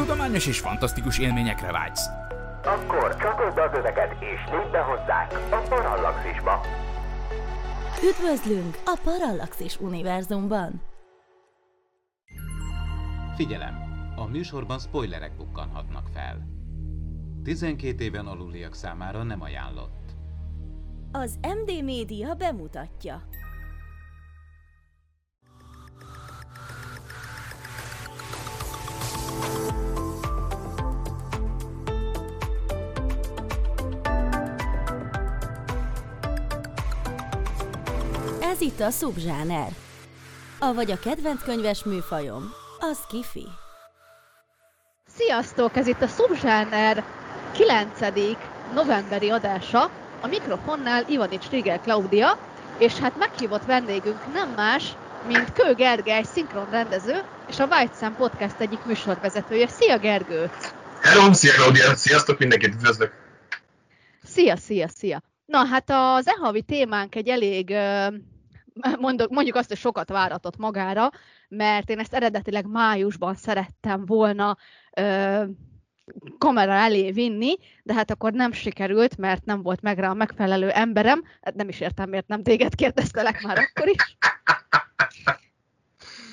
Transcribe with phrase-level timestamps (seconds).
[0.00, 2.06] tudományos és fantasztikus élményekre vágysz.
[2.64, 6.60] Akkor csatold az öveket és lépj be hozzánk a Parallaxisba.
[8.10, 10.82] Üdvözlünk a Parallaxis univerzumban!
[13.36, 13.74] Figyelem!
[14.16, 16.46] A műsorban spoilerek bukkanhatnak fel.
[17.42, 20.10] 12 éven aluliak számára nem ajánlott.
[21.12, 23.22] Az MD Média bemutatja.
[38.60, 39.68] Ez itt a szubzsáner.
[40.58, 43.46] Avagy a kedvenc könyves műfajom, az kifi.
[45.06, 45.76] Sziasztok!
[45.76, 47.04] Ez itt a Subzsáner
[47.52, 47.98] 9.
[48.74, 49.90] novemberi adása.
[50.20, 52.38] A mikrofonnál Ivanics Rigel Klaudia,
[52.78, 54.96] és hát meghívott vendégünk nem más,
[55.26, 59.68] mint Kő Gergely, szinkron rendező, és a White Sam Podcast egyik műsorvezetője.
[59.68, 60.50] Szia Gergő!
[61.00, 61.94] Hello, szia Claudia!
[61.94, 63.12] Sziasztok, mindenkit üdvözlök!
[64.24, 65.22] Szia, szia, szia!
[65.46, 67.74] Na hát az e témánk egy elég,
[68.98, 71.10] mondok, mondjuk azt, hogy sokat váratott magára,
[71.48, 74.56] mert én ezt eredetileg májusban szerettem volna
[74.96, 75.42] ö,
[76.38, 80.70] kamera elé vinni, de hát akkor nem sikerült, mert nem volt meg rá a megfelelő
[80.70, 81.22] emberem.
[81.40, 84.16] Hát nem is értem, miért nem téged kérdeztelek már akkor is.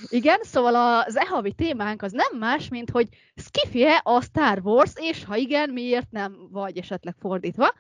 [0.10, 0.76] Igen, szóval
[1.06, 5.70] az e témánk az nem más, mint hogy skifje a Star Wars, és ha igen,
[5.70, 7.74] miért nem, vagy esetleg fordítva.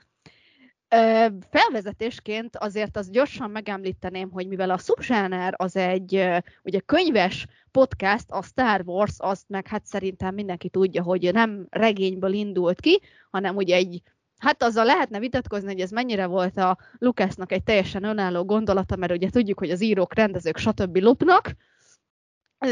[1.50, 6.30] Felvezetésként azért az gyorsan megemlíteném, hogy mivel a Subzsáner az egy
[6.64, 12.34] ugye könyves podcast, a Star Wars, azt meg hát szerintem mindenki tudja, hogy nem regényből
[12.34, 14.02] indult ki, hanem ugye egy
[14.38, 19.12] Hát azzal lehetne vitatkozni, hogy ez mennyire volt a Lucasnak egy teljesen önálló gondolata, mert
[19.12, 20.98] ugye tudjuk, hogy az írók, rendezők, stb.
[20.98, 21.56] lopnak,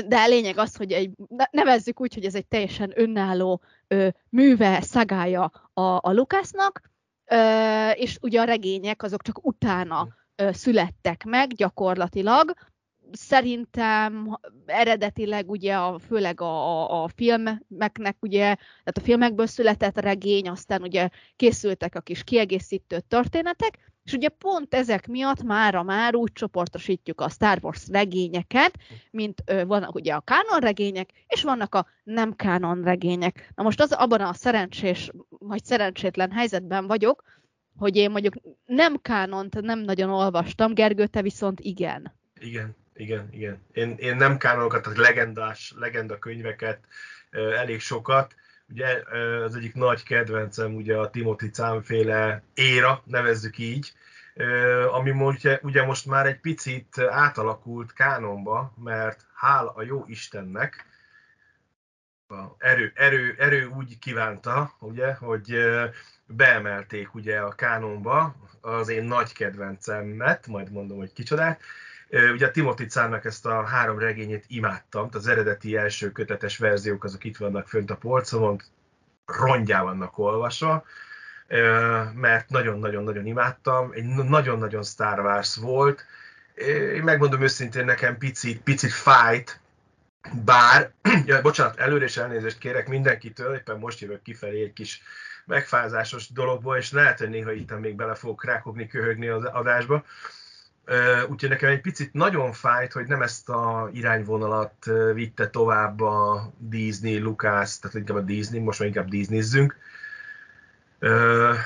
[0.07, 1.11] de a lényeg az, hogy egy,
[1.51, 6.81] nevezzük úgy, hogy ez egy teljesen önálló ö, műve, szagája a, a Lucasnak,
[7.93, 12.53] és ugye a regények azok csak utána születtek meg gyakorlatilag.
[13.11, 20.81] Szerintem eredetileg ugye a, főleg a, a filmeknek ugye, tehát a filmekből született regény, aztán
[20.81, 27.21] ugye készültek a kis kiegészítő történetek, és ugye pont ezek miatt mára már úgy csoportosítjuk
[27.21, 28.73] a Star Wars regényeket,
[29.11, 33.51] mint ö, vannak ugye a kánon regények, és vannak a nem kánon regények.
[33.55, 37.23] Na most az abban a szerencsés, vagy szerencsétlen helyzetben vagyok,
[37.77, 38.33] hogy én mondjuk
[38.65, 42.13] nem kánont nem nagyon olvastam, Gergő, te viszont igen.
[42.39, 43.61] Igen, igen, igen.
[43.73, 46.79] Én, én nem kánonokat, tehát legendás, legenda könyveket,
[47.31, 48.35] elég sokat,
[48.69, 49.03] Ugye
[49.43, 53.93] az egyik nagy kedvencem ugye a Timothy Cámféle éra, nevezzük így,
[54.91, 60.85] ami ugye, ugye most már egy picit átalakult kánonba, mert hál a jó Istennek,
[62.27, 65.57] a erő, erő, erő úgy kívánta, ugye, hogy
[66.25, 71.61] beemelték ugye a kánonba az én nagy kedvencemet, majd mondom, hogy kicsodát,
[72.09, 77.23] Ugye a Timothy Cárnak ezt a három regényét imádtam, az eredeti első kötetes verziók azok
[77.23, 78.61] itt vannak fönt a polcomon,
[79.25, 80.85] rongyá vannak olvasva,
[82.13, 86.05] mert nagyon-nagyon-nagyon imádtam, egy nagyon-nagyon Star Wars volt,
[86.93, 89.59] én megmondom őszintén, nekem picit, picit fájt,
[90.45, 90.91] bár,
[91.25, 95.01] ja, bocsánat, előre is elnézést kérek mindenkitől, éppen most jövök kifelé egy kis
[95.45, 100.05] megfázásos dologból, és lehet, hogy néha itt még bele fogok rákogni, köhögni az adásba,
[101.29, 107.17] Úgyhogy nekem egy picit nagyon fájt, hogy nem ezt a irányvonalat vitte tovább a Disney,
[107.17, 109.77] Lucas, tehát inkább a Disney, most már inkább Disneyzzünk,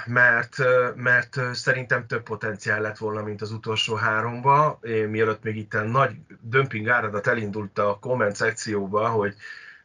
[0.06, 0.58] mert,
[0.96, 4.80] mert szerintem több potenciál lett volna, mint az utolsó háromba.
[4.82, 9.36] Én mielőtt még itt nagy dömping áradat elindult a komment szekcióba, hogy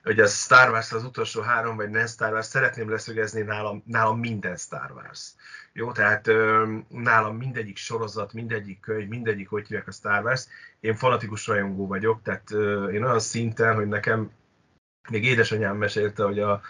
[0.05, 4.19] hogy a Star Wars az utolsó három, vagy nem Star Wars, szeretném leszögezni nálam, nálam
[4.19, 5.33] minden Star Wars.
[5.77, 10.47] Jó, tehát ö, nálam mindegyik sorozat, mindegyik könyv, mindegyik, hogy hívják a Star Wars.
[10.81, 14.31] Én fanatikus rajongó vagyok, tehát ö, én olyan szinten, hogy nekem
[15.09, 16.61] még édesanyám mesélte, hogy a,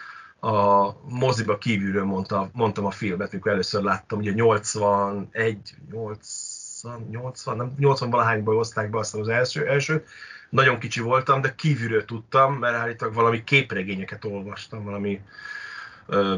[0.47, 7.73] a moziba kívülről mondta, mondtam a filmet, mikor először láttam, ugye 81, 80, 80, nem,
[7.77, 10.05] 80 valahányból hozták be aztán az első, első,
[10.49, 15.21] nagyon kicsi voltam, de kívülről tudtam, mert állítólag valami képregényeket olvastam, valami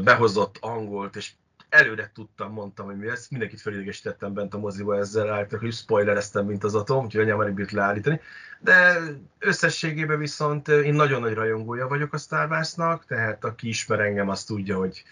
[0.02, 1.32] behozott angolt, és
[1.68, 3.26] előre tudtam, mondtam, hogy mi ez.
[3.30, 7.52] Mindenkit felidegesítettem bent a moziba ezzel, állítólag, hogy spoilereztem, mint az atom, úgyhogy anyám már
[7.52, 8.20] bírt leállítani.
[8.60, 8.98] De
[9.38, 14.46] összességében viszont én nagyon nagy rajongója vagyok a Star Wars-nak, tehát aki ismer engem, azt
[14.46, 15.04] tudja, hogy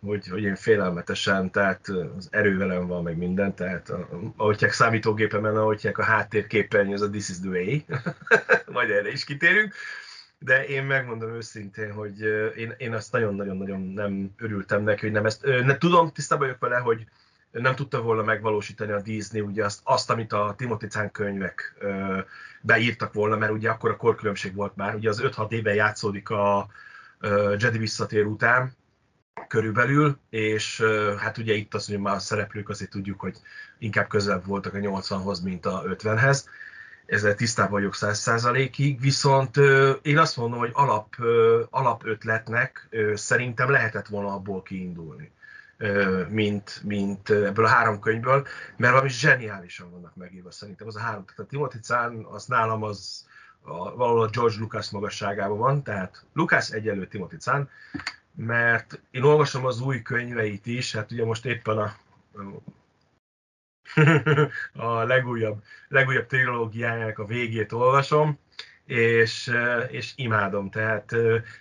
[0.00, 3.92] hogy, hogy én félelmetesen, tehát az erővelem van, meg minden, tehát
[4.36, 7.78] ahogy számítógépemen, ahogy a háttérképernyő, az a This is the way,
[8.76, 9.74] majd erre is kitérünk.
[10.38, 12.20] De én megmondom őszintén, hogy
[12.56, 16.78] én, én azt nagyon-nagyon-nagyon nem örültem neki, hogy nem ezt, ne, tudom, tisztában vagyok vele,
[16.78, 17.06] hogy
[17.50, 22.18] nem tudta volna megvalósítani a Disney ugye azt, azt amit a Timothy Zahn könyvek ö,
[22.62, 26.68] beírtak volna, mert ugye akkor a korkülönbség volt már, ugye az 5-6 éve játszódik a
[27.20, 28.76] ö, Jedi visszatér után,
[29.48, 30.82] körülbelül, és
[31.18, 33.36] hát ugye itt az, hogy már a szereplők azért tudjuk, hogy
[33.78, 36.44] inkább közelebb voltak a 80-hoz, mint a 50-hez.
[37.06, 39.56] Ezzel tisztában vagyok 100%-ig, viszont
[40.02, 41.16] én azt mondom, hogy alap,
[41.70, 45.30] alapötletnek szerintem lehetett volna abból kiindulni
[46.28, 50.86] mint, mint ebből a három könyvből, mert valami zseniálisan vannak megírva szerintem.
[50.86, 53.26] Az a három, tehát a Timothy Zahn, az nálam az
[53.62, 57.68] a, valahol a George Lucas magasságában van, tehát Lucas egyelő Timothy Zahn,
[58.34, 61.96] mert én olvasom az új könyveit is, hát ugye most éppen a,
[64.88, 68.38] a legújabb, legújabb trilógiájának a végét olvasom,
[68.86, 69.52] és,
[69.88, 71.04] és imádom, tehát,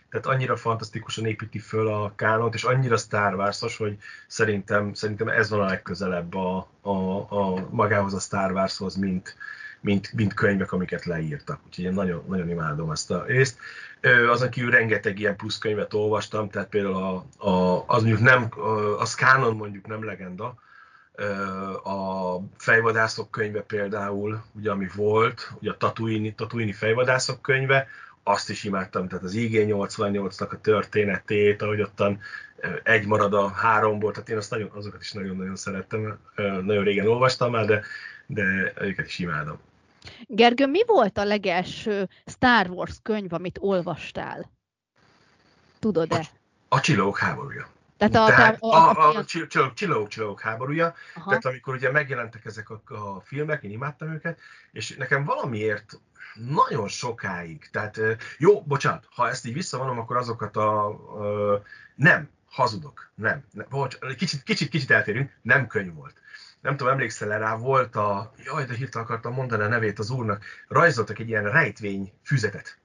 [0.09, 5.49] tehát annyira fantasztikusan építi föl a kánont, és annyira Star wars hogy szerintem, szerintem ez
[5.49, 9.35] van a legközelebb a, a, a magához a Star Warshoz, mint,
[9.81, 11.59] mint, mint könyvek, amiket leírtak.
[11.65, 13.59] Úgyhogy én nagyon, nagyon imádom ezt a részt.
[14.29, 18.49] Azon kívül rengeteg ilyen plusz könyvet olvastam, tehát például a, a, az mondjuk nem,
[18.97, 20.55] az Canon mondjuk nem legenda,
[21.83, 27.87] a fejvadászok könyve például, ugye ami volt, ugye a Tatooine, Tatooine fejvadászok könyve,
[28.23, 32.19] azt is imádtam, tehát az IG-88-nak a történetét, ahogy ottan
[32.83, 37.51] egy marad a háromból, tehát én azt nagyon, azokat is nagyon-nagyon szerettem, nagyon régen olvastam
[37.51, 37.81] már, de,
[38.25, 39.59] de őket is imádom.
[40.27, 44.51] Gergő, mi volt a legelső Star Wars könyv, amit olvastál?
[45.79, 46.15] Tudod-e?
[46.69, 47.67] A, a Csillagok háborúja.
[47.97, 49.25] Tehát a, tehát a, a, a, a, a
[49.73, 51.29] Csillagok, Csillagok háborúja, Aha.
[51.29, 54.39] tehát amikor ugye megjelentek ezek a, a filmek, én imádtam őket,
[54.71, 55.99] és nekem valamiért
[56.35, 57.99] nagyon sokáig, tehát
[58.37, 61.61] jó, bocsánat, ha ezt így visszavonom, akkor azokat a, a
[61.95, 66.23] nem, hazudok, nem, nem bocs, kicsit, kicsit, kicsit eltérünk, nem könyv volt
[66.65, 70.43] nem tudom, emlékszel rá, volt a, jaj, de hirtelen akartam mondani a nevét az úrnak,
[70.67, 72.77] rajzoltak egy ilyen rejtvény füzetet.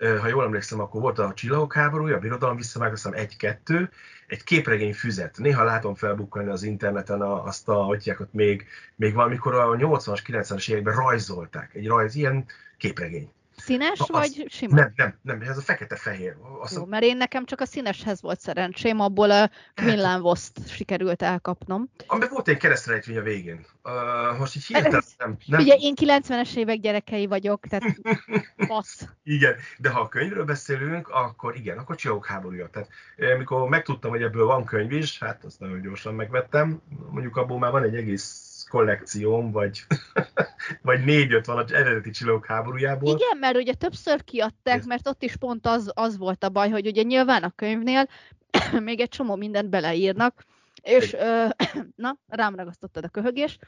[0.00, 3.90] Ha jól emlékszem, akkor volt a Csillagok háborúja, a Birodalom visszavág, azt egy-kettő,
[4.26, 5.38] egy képregény füzet.
[5.38, 8.66] Néha látom felbukkalni az interneten azt a, hogy még,
[8.96, 11.74] még valamikor a 80-as, 90-es években rajzolták.
[11.74, 12.44] Egy rajz, ilyen
[12.76, 13.32] képregény.
[13.60, 14.74] Színes Na, vagy az, sima?
[14.74, 16.36] Nem, nem, nem, ez a fekete-fehér.
[16.60, 21.22] Azt Jó, mert én nekem csak a színeshez volt szerencsém, abból a Quinlan Vost sikerült
[21.22, 21.90] elkapnom.
[22.06, 23.66] Amiben volt egy keresztrejtvény a végén.
[23.84, 25.60] Uh, most így hirtelen nem, nem.
[25.60, 28.00] Ugye én 90-es évek gyerekei vagyok, tehát
[28.66, 29.02] passz.
[29.22, 32.68] Igen, de ha a könyvről beszélünk, akkor igen, akkor Csillagok háborúja.
[32.68, 32.88] Tehát
[33.34, 36.82] amikor megtudtam, hogy ebből van könyv is, hát azt nagyon gyorsan megvettem.
[37.10, 39.86] Mondjuk abból már van egy egész kollekcióm, vagy,
[40.82, 43.14] vagy négy-öt az eredeti csillagok háborújából.
[43.16, 46.86] Igen, mert ugye többször kiadták, mert ott is pont az, az volt a baj, hogy
[46.86, 48.08] ugye nyilván a könyvnél
[48.88, 50.44] még egy csomó mindent beleírnak,
[50.82, 51.46] és ö,
[52.04, 53.58] na, rám ragasztottad a köhögés.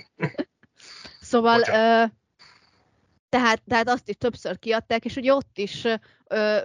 [1.30, 2.04] szóval ö,
[3.28, 6.56] tehát, tehát azt is többször kiadták, és ugye ott is ö,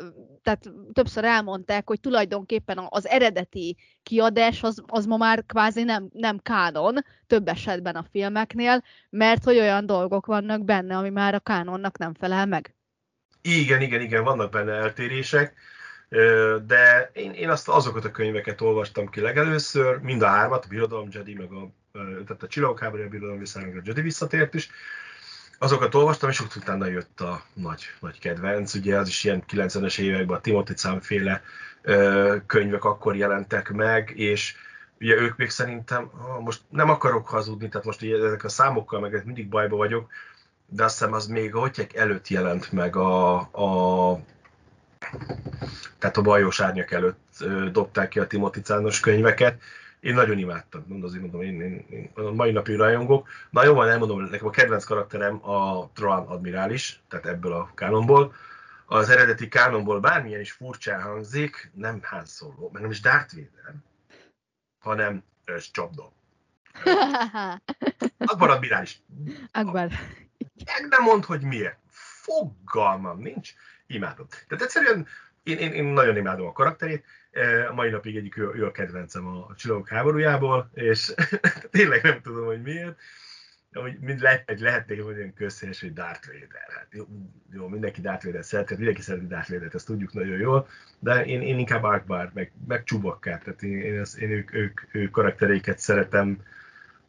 [0.41, 6.39] tehát többször elmondták, hogy tulajdonképpen az eredeti kiadás az, az ma már kvázi nem, nem
[6.39, 11.97] kánon, több esetben a filmeknél, mert hogy olyan dolgok vannak benne, ami már a kánonnak
[11.97, 12.75] nem felel meg.
[13.41, 15.53] Igen, igen, igen, vannak benne eltérések,
[16.65, 21.07] de én, én azt, azokat a könyveket olvastam ki legelőször, mind a hármat, a Birodalom
[21.11, 21.69] Jedi, meg a,
[22.25, 24.69] tehát a Csillagok háborúja, a Birodalom vissza, a Jedi visszatért is,
[25.57, 28.73] azokat olvastam, és ott utána jött a nagy, nagy kedvenc.
[28.73, 30.99] Ugye az is ilyen 90-es években a Timothy Zahn
[32.45, 34.55] könyvek akkor jelentek meg, és
[34.99, 39.25] ugye ők még szerintem, most nem akarok hazudni, tehát most ugye ezek a számokkal meg
[39.25, 40.11] mindig bajba vagyok,
[40.67, 44.19] de azt hiszem az még hogy előtt jelent meg a, a
[45.97, 48.61] tehát a bajós árnyak előtt dobták ki a Timothy
[49.01, 49.61] könyveket,
[50.03, 53.27] én nagyon imádtam, mondom, azért mondom, én, én, én a mai napig rajongok.
[53.49, 58.33] Na jó, van, elmondom, nekem a kedvenc karakterem a Troan admirális, tehát ebből a kánonból.
[58.85, 63.75] Az eredeti kánonból bármilyen is furcsán hangzik, nem Han Solo, meg nem is Darth Vader,
[64.79, 66.11] hanem ez csapda.
[68.31, 69.01] Akbar admirális.
[69.51, 69.87] Akbar.
[70.65, 71.77] Meg nem mond, hogy miért.
[72.21, 73.53] Fogalmam nincs.
[73.87, 74.27] Imádom.
[74.47, 75.07] Tehát egyszerűen
[75.43, 77.05] én, én, én nagyon imádom a karakterét,
[77.69, 81.13] a mai napig egyik ő, ő a kedvencem a Csillagok háborújából, és
[81.71, 82.99] tényleg nem tudom, hogy miért,
[83.73, 86.67] hogy mind lehet, egy lehetnék hogy olyan közhelyes, hogy Darth Vader.
[86.75, 87.05] Hát jó,
[87.51, 90.67] jó, mindenki Darth Vader szeret, mindenki szereti Darth Vader, ezt tudjuk nagyon jól,
[90.99, 94.81] de én, én inkább Akbar, meg, meg Chewbacca, tehát én, én, ezt, én ők, ők,
[94.91, 96.41] ők karaktereiket szeretem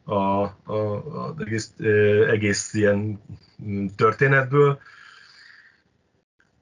[0.03, 1.73] a, a, a egész,
[2.27, 3.21] egész ilyen
[3.95, 4.79] történetből,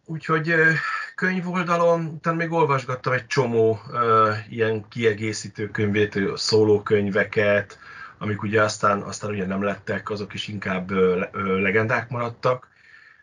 [0.06, 0.72] úgyhogy ö,
[1.16, 7.80] könyvoldalon, utána még olvasgattam egy csomó ö, ilyen kiegészítő könyvét, szólókönyveket,
[8.18, 12.68] amik ugye aztán, aztán ugye nem lettek, azok is inkább ö, ö, legendák maradtak.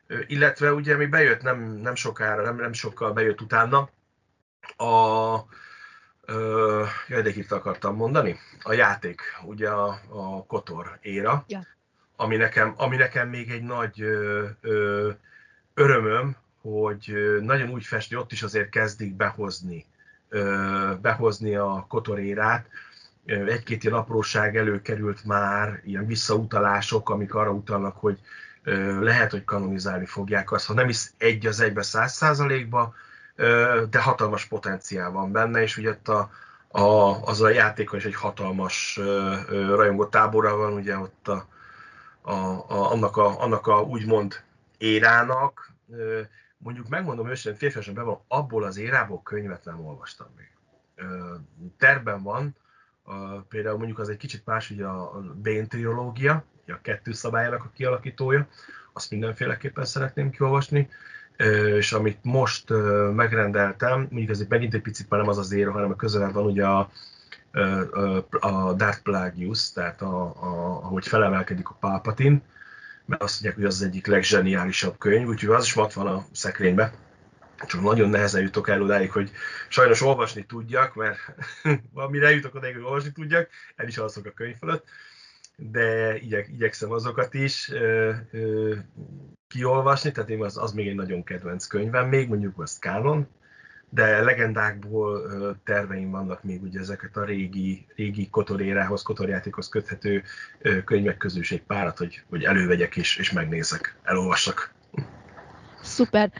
[0.06, 3.88] Ö, illetve ugye mi bejött nem, nem sokára, nem, nem sokkal bejött utána
[4.76, 5.44] a
[6.30, 8.38] Ö, jaj, de itt akartam mondani.
[8.62, 11.60] A játék, ugye a, a Kotor éra, Ja.
[12.16, 15.10] ami, nekem, ami nekem még egy nagy ö, ö,
[15.74, 19.86] örömöm, hogy nagyon úgy festni, ott is azért kezdik behozni,
[21.00, 22.66] behozni a Kotor érát.
[23.26, 28.18] Ö, Egy-két ilyen apróság előkerült már, ilyen visszautalások, amik arra utalnak, hogy
[29.00, 32.94] lehet, hogy kanonizálni fogják azt, ha nem is egy az egybe száz százalékba,
[33.90, 36.30] de hatalmas potenciál van benne, és ugye ott a,
[36.68, 36.82] a,
[37.24, 39.00] az a játékon is egy hatalmas
[39.48, 41.46] rajongó tábora van, ugye ott a,
[42.22, 44.42] a, a, annak, a, annak a úgymond
[44.78, 45.72] érának,
[46.62, 50.48] mondjuk megmondom őszintén, férfiasan be van, abból az érából könyvet nem olvastam még.
[51.78, 52.56] Terben van,
[53.02, 57.12] a, például mondjuk az egy kicsit más, ugye a, a Bane trilógia, ugye a kettő
[57.12, 58.46] szabályának a kialakítója,
[58.92, 60.88] azt mindenféleképpen szeretném kiolvasni,
[61.76, 62.70] és amit most
[63.14, 66.44] megrendeltem, mondjuk ez megint egy picit már nem az az éra, hanem a közelebb van
[66.44, 66.90] ugye a,
[67.50, 72.40] ö, a Dark Plagueis, tehát a, a, ahogy felemelkedik a Palpatine,
[73.10, 76.24] mert azt mondják, hogy az az egyik legzseniálisabb könyv, úgyhogy az is ott van a
[76.32, 76.92] szekrénybe.
[77.66, 79.30] Csak nagyon nehezen jutok el odáig, hogy
[79.68, 81.18] sajnos olvasni tudjak, mert
[81.94, 84.84] amire jutok odáig, hogy olvasni tudjak, el is alszok a könyv fölött,
[85.56, 88.74] de igyek, igyekszem azokat is ö, ö,
[89.48, 93.28] kiolvasni, tehát én az, az még egy nagyon kedvenc könyvem, még mondjuk az kánon,
[93.90, 95.22] de legendákból
[95.64, 100.22] terveim vannak még ugye ezeket a régi, régi kotorérához, kotorjátékhoz köthető
[100.84, 104.74] könyvek közül is egy párat, hogy, hogy elővegyek és, és megnézek, elolvassak.
[105.82, 106.30] Szuper.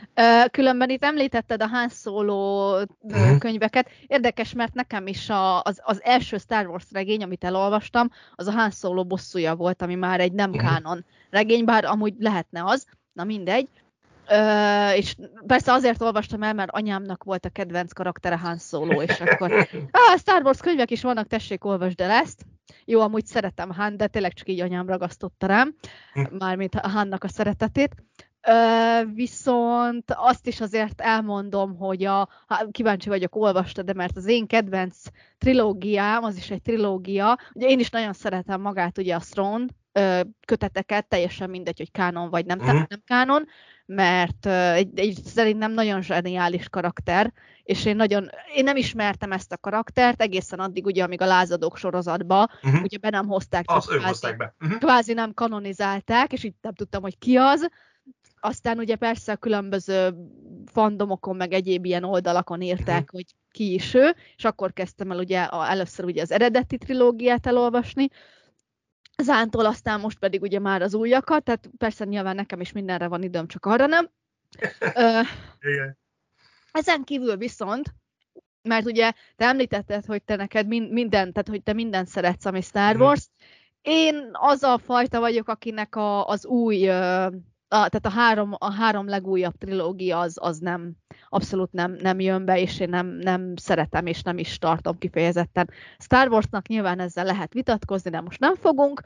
[0.51, 3.37] Különben itt említetted a Han Solo Mhm.
[3.39, 3.89] könyveket.
[4.07, 8.53] Érdekes, mert nekem is a, az, az első Star Wars regény, amit elolvastam, az a
[8.53, 10.59] Han Solo bosszúja volt, ami már egy nem Mhm.
[10.59, 13.69] kánon regény, bár amúgy lehetne az, na mindegy.
[14.29, 15.15] Ö, és
[15.47, 19.53] persze azért olvastam el, mert anyámnak volt a kedvenc karaktere Han Solo, és akkor
[19.91, 22.45] ah, Star Wars könyvek is vannak, tessék, olvasd el ezt.
[22.85, 25.75] Jó, amúgy szeretem Han, de tényleg csak így anyám ragasztotta rám,
[26.13, 26.37] Hm.
[26.39, 27.95] mármint a Hannak a szeretetét.
[28.49, 34.27] Ö, viszont azt is azért elmondom, hogy a, ha kíváncsi vagyok, olvastad, de mert az
[34.27, 34.97] én kedvenc
[35.39, 39.65] trilógiám, az is egy trilógia, ugye én is nagyon szeretem magát, ugye a Throne
[40.47, 42.75] köteteket, teljesen mindegy, hogy kánon vagy nem, uh-huh.
[42.89, 43.47] nem kánon,
[43.87, 47.33] mert egy, egy szerintem nagyon zseniális karakter,
[47.63, 51.77] és én nagyon, én nem ismertem ezt a karaktert egészen addig, ugye, amíg a lázadók
[51.77, 52.83] sorozatba, Uh-huh.
[52.83, 54.55] ugye be nem hozták, Az kvázi- hozták be.
[54.61, 54.79] Uh-huh.
[54.79, 57.69] kvázi nem kanonizálták, és így nem tudtam, hogy ki az.
[58.41, 60.15] Aztán ugye persze a különböző
[60.67, 63.11] fandomokon, meg egyéb ilyen oldalakon írták, Mhm.
[63.11, 67.47] hogy ki is ő, és akkor kezdtem el ugye a, először ugye az eredeti trilógiát
[67.47, 68.09] elolvasni,
[69.23, 73.23] Zántól aztán most pedig ugye már az újakat, tehát persze nyilván nekem is mindenre van
[73.23, 74.11] időm, csak arra nem.
[74.95, 75.21] Ö,
[75.61, 75.99] Igen.
[76.73, 77.95] ezen kívül viszont,
[78.63, 82.61] mert ugye te említetted, hogy te neked min- minden, tehát hogy te mindent szeretsz, ami
[82.61, 83.03] Star Mhm.
[83.03, 83.29] Wars.
[83.83, 86.89] Én az a fajta vagyok, akinek a, az új,
[87.73, 90.93] a, tehát a három, a három legújabb trilógia az, az nem,
[91.29, 95.71] abszolút nem, nem jön be, és én nem, nem szeretem, és nem is tartom kifejezetten.
[95.99, 99.03] Star Warsnak nyilván ezzel lehet vitatkozni, de most nem fogunk.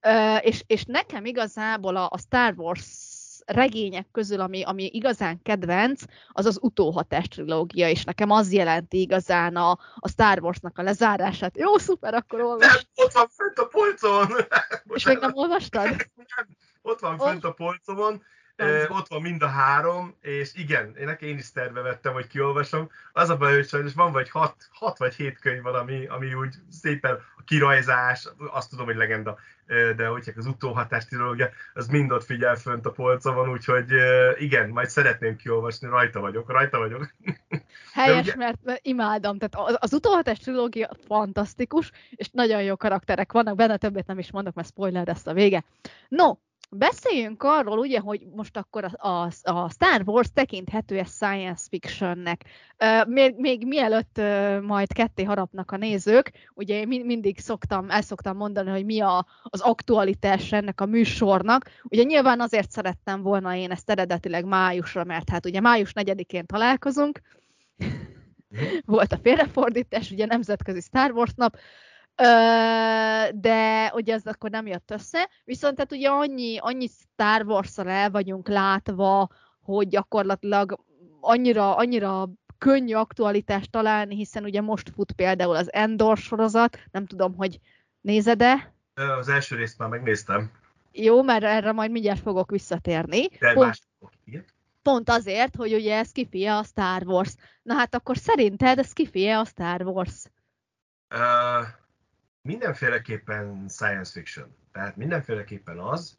[0.00, 3.11] Ö, és, és nekem igazából a, a Star Wars
[3.46, 9.56] regények közül, ami, ami igazán kedvenc, az az utóhatás trilógia, és nekem az jelenti igazán
[9.56, 11.56] a, a Star Warsnak a lezárását.
[11.56, 12.86] Jó, szuper, akkor Nem, olvas.
[12.94, 14.28] ott van fönt a polcon!
[14.94, 15.84] És még nem olvastad?
[16.14, 16.46] Nem,
[16.82, 18.22] ott van fönt a polcomon.
[18.56, 22.90] Ö, ott van mind a három, és igen, én én is terve vettem, hogy kiolvasom.
[23.12, 26.34] Az a baj, hogy sajnos van vagy hat, hat vagy hét könyv van, ami, ami
[26.34, 29.38] úgy szépen a kirajzás, azt tudom, hogy legenda,
[29.96, 33.92] de hogy az utóhatás trilógia, az mind ott figyel fönt a polcomon, úgyhogy
[34.38, 37.14] igen, majd szeretném kiolvasni, rajta vagyok, rajta vagyok.
[37.92, 39.38] Helyes, ugye- mert mert imádom.
[39.38, 44.30] Tehát az, az utóhatás trilógia fantasztikus, és nagyon jó karakterek vannak benne, többet nem is
[44.30, 45.64] mondok, mert spoiler lesz a vége.
[46.08, 46.34] No,
[46.76, 52.44] beszéljünk arról, ugye, hogy most akkor a, a, a Star Wars tekinthető ez science fictionnek.
[52.78, 57.90] Uh, még, még mielőtt uh, majd ketté harapnak a nézők, ugye én min- mindig szoktam,
[57.90, 61.70] el szoktam mondani, hogy mi a, az aktualitás ennek a műsornak.
[61.82, 67.20] Ugye nyilván azért szerettem volna én ezt eredetileg májusra, mert hát ugye május 4-én találkozunk,
[68.84, 71.56] volt a félrefordítás, ugye nemzetközi Star Wars nap,
[73.34, 78.10] de ugye ez akkor nem jött össze, viszont tehát ugye annyi, annyi Star wars el
[78.10, 79.28] vagyunk látva,
[79.60, 80.84] hogy gyakorlatilag
[81.20, 82.28] annyira, annyira
[82.58, 87.58] könnyű aktualitást találni, hiszen ugye most fut például az Endor sorozat, nem tudom, hogy
[88.00, 88.74] nézed-e?
[88.94, 90.50] Az első részt már megnéztem.
[90.92, 93.26] Jó, mert erre majd mindjárt fogok visszatérni.
[93.26, 93.82] De pont, más,
[94.82, 97.34] pont azért, hogy ugye skiffy a Star Wars.
[97.62, 100.24] Na hát akkor szerinted skiffy a Star Wars?
[101.14, 101.66] Uh,
[102.42, 104.54] mindenféleképpen science fiction.
[104.72, 106.16] Tehát mindenféleképpen az,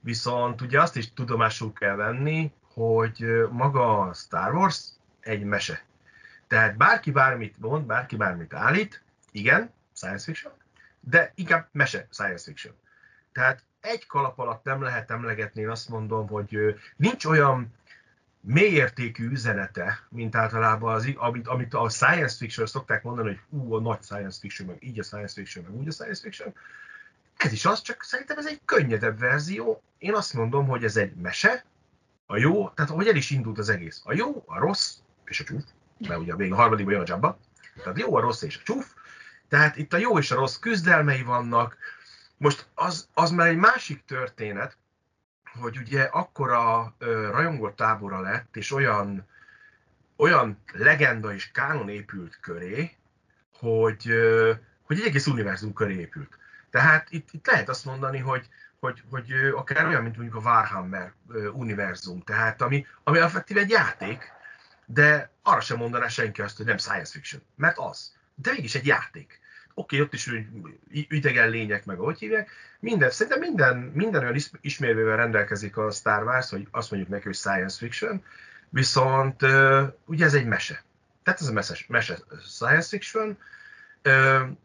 [0.00, 4.88] viszont ugye azt is tudomásul kell venni, hogy maga a Star Wars
[5.20, 5.84] egy mese.
[6.46, 10.52] Tehát bárki bármit mond, bárki bármit állít, igen, science fiction,
[11.00, 12.74] de inkább mese science fiction.
[13.32, 17.74] Tehát egy kalap alatt nem lehet emlegetni, én azt mondom, hogy nincs olyan
[18.40, 23.80] mélyértékű üzenete, mint általában az, amit, amit a science fiction szokták mondani, hogy ú, a
[23.80, 26.54] nagy science fiction, meg így a science fiction, meg úgy a science fiction.
[27.36, 29.82] Ez is az, csak szerintem ez egy könnyedebb verzió.
[29.98, 31.64] Én azt mondom, hogy ez egy mese,
[32.30, 34.00] a jó, tehát hogy el is indult az egész.
[34.04, 35.64] A jó, a rossz és a csúf,
[35.98, 37.38] mert ugye még a harmadikban jön a jabba.
[37.82, 38.94] Tehát jó, a rossz és a csúf.
[39.48, 41.76] Tehát itt a jó és a rossz küzdelmei vannak.
[42.36, 44.76] Most az, az már egy másik történet,
[45.58, 46.94] hogy ugye akkora
[47.30, 49.26] rajongó tábora lett, és olyan,
[50.16, 52.96] olyan legenda és kánon épült köré,
[53.58, 54.12] hogy,
[54.82, 56.38] hogy egy egész univerzum köré épült.
[56.70, 58.48] Tehát itt, itt lehet azt mondani, hogy,
[58.80, 61.12] hogy, hogy akár olyan, mint mondjuk a Warhammer
[61.52, 64.32] univerzum, tehát ami, ami effektív egy játék,
[64.86, 68.12] de arra sem mondaná senki azt, hogy nem science fiction, mert az.
[68.34, 69.39] De mégis egy játék.
[69.74, 70.30] Oké, ott is
[70.90, 72.50] idegen lények, meg ahogy hívják.
[72.80, 77.34] Minden, szerintem minden, minden olyan ismérvével rendelkezik a Star Wars, hogy azt mondjuk neki, hogy
[77.34, 78.24] science fiction,
[78.68, 79.42] viszont
[80.04, 80.82] ugye ez egy mese.
[81.22, 83.38] Tehát ez a mese, mese science fiction,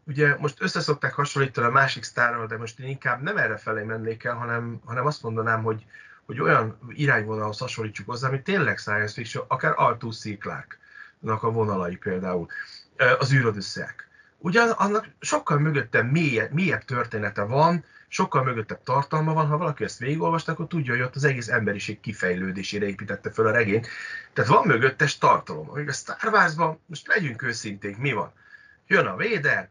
[0.04, 4.24] ugye most összeszokták hasonlítani a másik sztárral, de most én inkább nem erre felé mennék
[4.24, 5.84] el, hanem, hanem azt mondanám, hogy,
[6.26, 10.24] hogy olyan irányvonalhoz hasonlítsuk hozzá, ami tényleg science fiction, akár Arthur C.
[11.20, 12.46] A vonalai például,
[13.18, 14.05] az űrodüsszák.
[14.38, 19.98] Ugyan annak sokkal mögötte mélyebb, mélyebb története van, sokkal mögöttebb tartalma van, ha valaki ezt
[19.98, 23.88] végigolvasta, akkor tudja, hogy ott az egész emberiség kifejlődésére építette fel a regényt.
[24.32, 25.70] Tehát van mögöttes tartalom.
[25.70, 28.32] Amíg a Star Wars-ban, most legyünk őszinték, mi van?
[28.86, 29.68] jön a véder,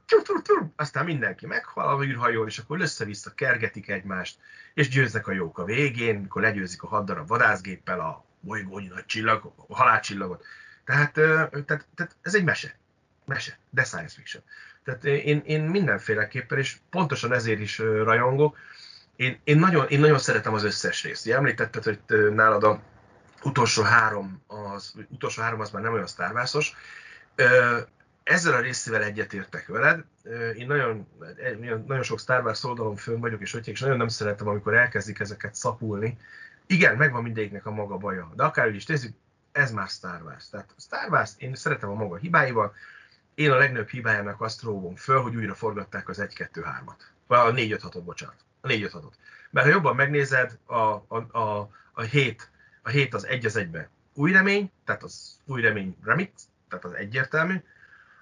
[0.76, 4.38] aztán mindenki meghal a űrhajón, és akkor össze-vissza kergetik egymást,
[4.74, 9.06] és győznek a jók a végén, mikor legyőzik a hat darab vadászgéppel a bolygónyi nagy
[9.06, 10.46] csillag, a halálcsillagot.
[10.86, 12.78] Tehát, tehát, tehát ez egy mese.
[13.26, 14.44] Mese, de science fiction.
[14.84, 18.58] Tehát én, én mindenféleképpen, és pontosan ezért is rajongok,
[19.16, 21.26] én, én, nagyon, én nagyon szeretem az összes részt.
[21.26, 22.00] Ugye említetted, hogy
[22.34, 22.82] nálad a
[23.44, 26.48] utolsó három, az utolsó három az már nem olyan Star
[28.24, 30.04] ezzel a részével egyetértek veled.
[30.56, 31.08] Én nagyon,
[31.88, 35.56] nagyon sok Star Wars oldalon fönn vagyok, és, és nagyon nem szeretem, amikor elkezdik ezeket
[35.56, 36.18] szapulni.
[36.68, 39.14] Igen, megvan mindegyiknek a maga baja, de akárhogy is nézzük,
[39.52, 40.50] ez már Star Wars.
[40.50, 42.74] Tehát Star Wars, én szeretem a maga hibáival,
[43.36, 47.02] én a legnagyobb hibájának azt rógom föl, hogy újra forgatták az 1-2-3-at.
[47.28, 48.36] Vagy a 4-5-6-ot, bocsánat.
[48.62, 49.14] A 4-5-6-ot.
[49.50, 52.50] Mert ha jobban megnézed, a, a, a, a 7,
[52.82, 56.94] a 7 az egy az egybe új remény, tehát az új remény remix, tehát az
[56.94, 57.62] egyértelmű,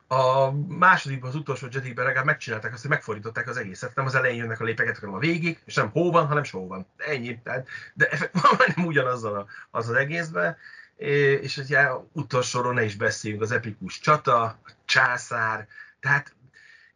[0.08, 3.95] a másodikban, az utolsó Jedi-ben legalább megcsinálták azt, hogy megfordították az egészet.
[3.95, 6.88] Nem az elején jönnek a lépeket, hanem a végig, és nem hóban, hanem sóban.
[6.97, 7.39] Ennyi.
[7.43, 8.10] Tehát, de
[8.76, 10.58] nem ugyanazzal a, az az egészben.
[10.95, 15.67] És ugye utolsóról ne is beszéljünk, az epikus csata, a császár,
[15.99, 16.36] tehát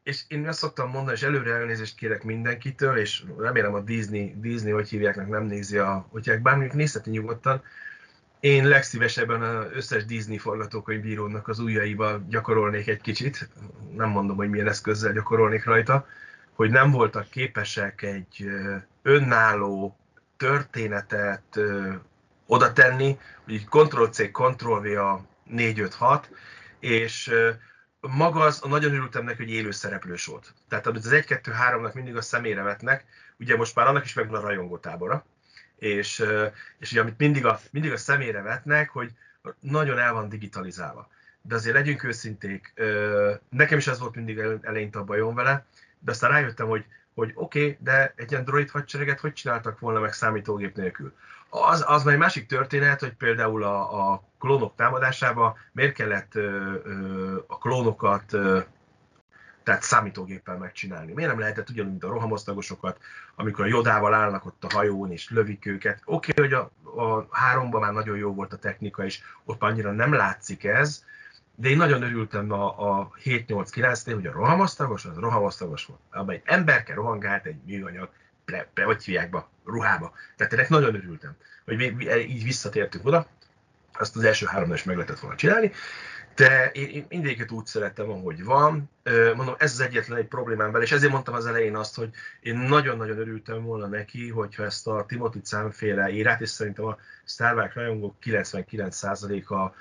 [0.03, 4.71] és én azt szoktam mondani, és előre elnézést kérek mindenkitől, és remélem a Disney, Disney
[4.71, 7.63] hogy hívják, nem nézi a, hogy bármilyen nézheti nyugodtan,
[8.39, 13.49] én legszívesebben az összes Disney forgatókönyvírónak az ujjaiba gyakorolnék egy kicsit,
[13.95, 16.07] nem mondom, hogy milyen eszközzel gyakorolnék rajta,
[16.53, 18.49] hogy nem voltak képesek egy
[19.01, 19.97] önálló
[20.37, 21.59] történetet
[22.47, 26.23] oda tenni, hogy Ctrl-C, Ctrl-V a 4-5-6,
[26.79, 27.33] és
[27.99, 30.53] maga az, nagyon örültem neki, hogy élő szereplős volt.
[30.67, 33.05] Tehát az 1-2-3-nak mindig a szemére vetnek,
[33.39, 35.25] ugye most már annak is megvan a rajongótábora,
[35.75, 36.23] és,
[36.79, 39.11] és ugye amit mindig a, mindig a szemére vetnek, hogy
[39.59, 41.09] nagyon el van digitalizálva.
[41.41, 42.73] De azért legyünk őszinték,
[43.49, 45.65] nekem is ez volt mindig eleinte a bajom vele,
[45.99, 46.85] de aztán rájöttem, hogy,
[47.17, 51.13] hogy oké, okay, de egy ilyen droid hadsereget hogy csináltak volna meg számítógép nélkül?
[51.49, 56.73] Az, az már egy másik történet, hogy például a, a klónok támadásába miért kellett ö,
[56.83, 58.59] ö, a klónokat ö,
[59.63, 61.13] tehát számítógéppel megcsinálni.
[61.13, 62.97] Miért nem lehetett ugyanúgy, mint a rohamosztagosokat,
[63.35, 66.01] amikor a jodával állnak ott a hajón és lövik őket.
[66.05, 69.91] Oké, okay, hogy a, a háromban már nagyon jó volt a technika, és ott annyira
[69.91, 71.05] nem látszik ez,
[71.59, 76.93] de én nagyon örültem a, a 7-8-9-nél, hogy a rohamosztagos az rohamosztagos volt, egy emberke
[76.93, 78.09] rohangált egy műanyag,
[78.45, 80.13] pre, pre, hogy hívják be, ruhába.
[80.35, 81.81] Tehát ennek nagyon örültem, hogy
[82.29, 83.27] így visszatértünk oda.
[83.99, 85.71] ezt az első három is meg lehetett volna csinálni,
[86.35, 88.89] de én, én mindegyiket úgy szerettem, ahogy van.
[89.35, 92.09] Mondom, ez az egyetlen egy problémám vele, és ezért mondtam az elején azt, hogy
[92.41, 97.55] én nagyon-nagyon örültem volna neki, hogyha ezt a Timothy Cámféle írát, és szerintem a Star
[97.55, 99.75] Wars rajongók 99%-a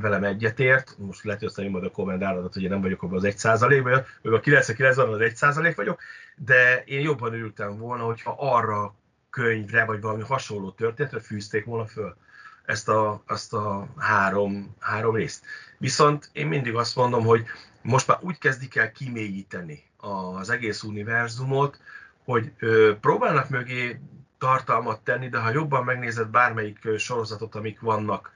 [0.00, 3.24] velem egyetért, most lehet, hogy aztán majd a kommentárodat, hogy én nem vagyok abban az
[3.24, 6.00] egy százalékban, meg a 99-ben az egy százalék vagyok,
[6.36, 8.94] de én jobban örültem volna, hogyha arra
[9.30, 12.16] könyvre, vagy valami hasonló történetre fűzték volna föl
[12.64, 15.44] ezt a, azt a három, három részt.
[15.78, 17.44] Viszont én mindig azt mondom, hogy
[17.82, 21.80] most már úgy kezdik el kimélyíteni az egész univerzumot,
[22.24, 24.00] hogy ö, próbálnak mögé
[24.38, 28.32] tartalmat tenni, de ha jobban megnézed bármelyik sorozatot, amik vannak,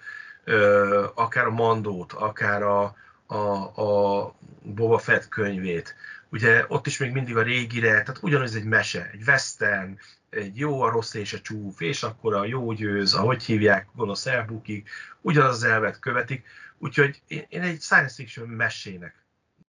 [1.14, 3.36] akár a Mandót, akár a, a,
[3.82, 5.94] a Boba Fett könyvét,
[6.28, 9.98] ugye ott is még mindig a régire, tehát ugyanaz egy mese, egy western,
[10.30, 14.26] egy jó, a rossz és a csúf, és akkor a jó győz, ahogy hívják, gonosz
[14.26, 16.46] elbukik, ugyanaz az elvet követik,
[16.78, 19.24] úgyhogy én, én egy science fiction mesének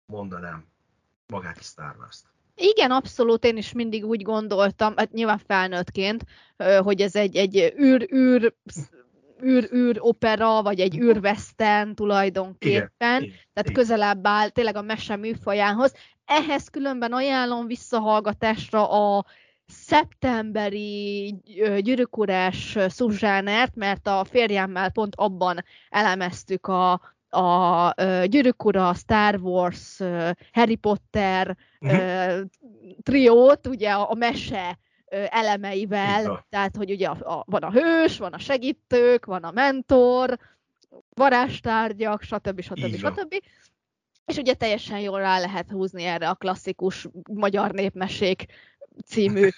[0.06, 0.64] mondanám
[1.26, 2.24] magát a Star Wars-t.
[2.54, 6.24] Igen, abszolút, én is mindig úgy gondoltam, hát nyilván felnőttként,
[6.78, 8.54] hogy ez egy, egy űr, űr,
[9.44, 13.72] űr, űr opera, vagy egy űrveszten tulajdonképpen, igen, tehát igen.
[13.72, 15.92] közelebb áll tényleg a mese műfajához.
[16.24, 19.24] Ehhez különben ajánlom visszahallgatásra a
[19.66, 21.34] szeptemberi
[21.78, 26.92] gyűrűkurás szubzsánert, mert a férjemmel pont abban elemeztük a,
[27.28, 29.98] a gyűrűkura, Star Wars,
[30.52, 32.40] Harry Potter uh-huh.
[33.02, 34.78] triót, ugye a, a mese
[35.12, 36.44] elemeivel, Igen.
[36.48, 40.38] tehát hogy ugye a, a, van a hős, van a segítők, van a mentor,
[41.10, 42.60] varázstárgyak, stb.
[42.60, 42.80] stb.
[42.90, 43.18] stb.
[43.18, 43.34] stb.
[44.26, 48.44] És ugye teljesen jól rá lehet húzni erre a klasszikus magyar népmesék
[49.06, 49.48] című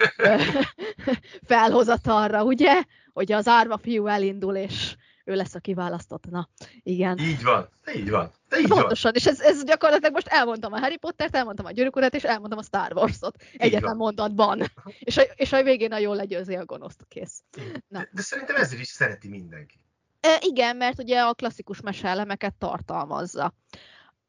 [1.48, 2.82] felhozatalra, ugye?
[3.12, 6.24] Hogy az árva fiú elindul, és ő lesz a kiválasztott.
[6.30, 6.48] Na,
[6.82, 7.18] igen.
[7.18, 8.32] Így van, így van.
[8.58, 9.20] Így Pontosan, van.
[9.20, 12.62] és ez, ez gyakorlatilag most elmondtam a Harry Pottert, elmondtam a Gyűrűk és elmondtam a
[12.62, 14.62] Star Wars-ot egyetlen mondatban.
[14.98, 17.42] és, a, és a végén a jól legyőzi a gonoszt, kész.
[17.88, 17.98] Na.
[17.98, 19.78] De, de szerintem ezért is szereti mindenki.
[20.20, 23.54] E, igen, mert ugye a klasszikus meselemeket tartalmazza.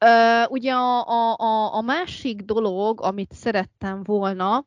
[0.04, 4.66] Uh, ugye a, a, a, a másik dolog, amit szerettem volna,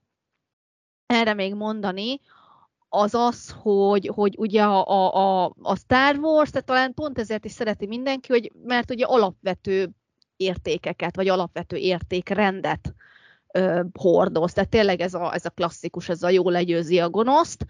[1.06, 2.22] erre még mondani,
[2.90, 7.52] az az, hogy, hogy ugye a, a, a Star Wars, tehát talán pont ezért is
[7.52, 9.90] szereti mindenki, hogy mert ugye alapvető
[10.36, 12.94] értékeket, vagy alapvető értékrendet
[13.54, 14.54] ö, hordoz.
[14.54, 17.66] Tehát tényleg ez a, ez a klasszikus, ez a jó legyőzi a gonoszt.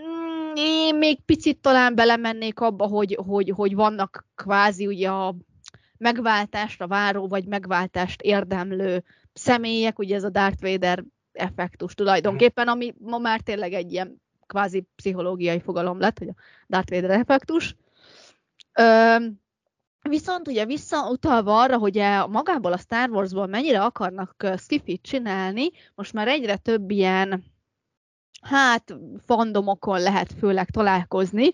[0.00, 5.34] Mm, én még picit talán belemennék abba, hogy, hogy, hogy vannak kvázi ugye a
[5.98, 13.18] megváltásra váró, vagy megváltást érdemlő személyek, ugye ez a Darth Vader effektus tulajdonképpen, ami ma
[13.18, 16.34] már tényleg egy ilyen kvázi pszichológiai fogalom lett, hogy a
[16.68, 17.76] Darth Vader effektus.
[18.72, 19.16] Ö,
[20.02, 26.12] viszont ugye visszautalva arra, hogy e magából a Star Warsból mennyire akarnak skifit csinálni, most
[26.12, 27.44] már egyre több ilyen
[28.40, 28.94] hát
[29.26, 31.52] fandomokon lehet főleg találkozni,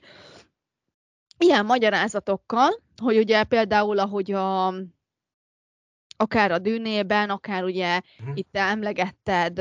[1.39, 4.75] ilyen magyarázatokkal, hogy ugye például, ahogy a
[6.17, 8.37] akár a dűnében, akár ugye uh-huh.
[8.37, 9.59] itt emlegetted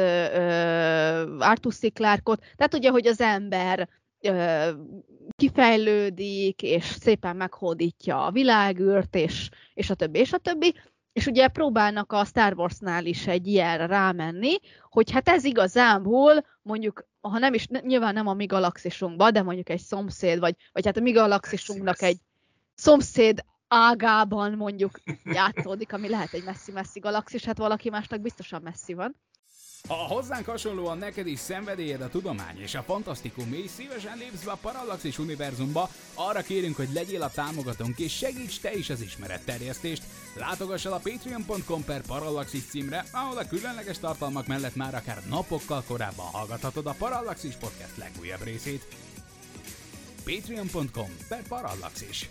[1.40, 3.90] Artus Clarkot, tehát ugye, hogy az ember
[4.22, 4.70] ö,
[5.36, 10.76] kifejlődik, és szépen meghódítja a világűrt, és, és a többi, és a többi,
[11.14, 14.56] és ugye próbálnak a Star Warsnál is egy ilyenre rámenni,
[14.90, 19.70] hogy hát ez igazából mondjuk, ha nem is, nyilván nem a mi galaxisunkban, de mondjuk
[19.70, 22.18] egy szomszéd, vagy, vagy hát a mi galaxisunknak egy
[22.76, 29.16] szomszéd ágában mondjuk játszódik, ami lehet egy messzi-messzi galaxis, hát valaki másnak biztosan messzi van.
[29.88, 34.52] Ha hozzánk hasonlóan neked is szenvedélyed a tudomány és a fantasztikum, és szívesen lépsz be
[34.52, 40.04] a Parallaxis univerzumba, arra kérünk, hogy legyél a támogatónk és segíts te is az ismeretterjesztést.
[40.36, 45.84] Látogass el a patreon.com per Parallaxis címre, ahol a különleges tartalmak mellett már akár napokkal
[45.88, 48.88] korábban hallgathatod a Parallaxis podcast legújabb részét.
[50.26, 52.30] patreon.com per Parallaxis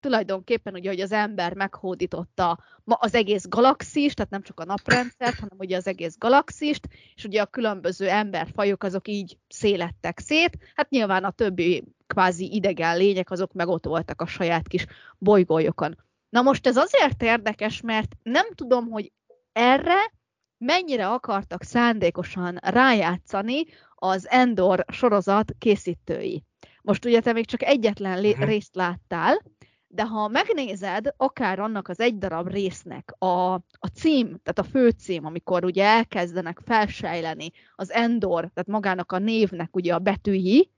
[0.00, 5.58] tulajdonképpen ugye, hogy az ember meghódította az egész galaxist, tehát nem csak a naprendszert, hanem
[5.58, 11.24] ugye az egész galaxist, és ugye a különböző emberfajok azok így szélettek szét, hát nyilván
[11.24, 14.86] a többi kvázi idegen lények azok meg ott voltak a saját kis
[15.18, 15.96] bolygójukon.
[16.28, 19.12] Na most ez azért érdekes, mert nem tudom, hogy
[19.52, 20.12] erre
[20.58, 26.44] mennyire akartak szándékosan rájátszani az Endor sorozat készítői.
[26.82, 28.44] Most ugye te még csak egyetlen lé- mhm.
[28.44, 29.42] részt láttál,
[29.92, 35.24] de ha megnézed, akár annak az egy darab résznek a, a cím, tehát a főcím,
[35.24, 40.70] amikor ugye elkezdenek felsejleni az Endor, tehát magának a névnek ugye a betűi,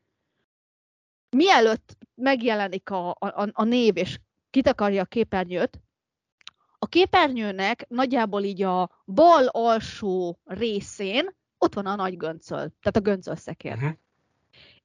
[1.36, 4.20] mielőtt megjelenik a, a, a név és
[4.50, 5.80] kitakarja a képernyőt,
[6.78, 13.00] a képernyőnek nagyjából így a bal alsó részén ott van a nagy göncöl, tehát a
[13.00, 13.74] göncölszekér.
[13.74, 13.92] Uh-huh.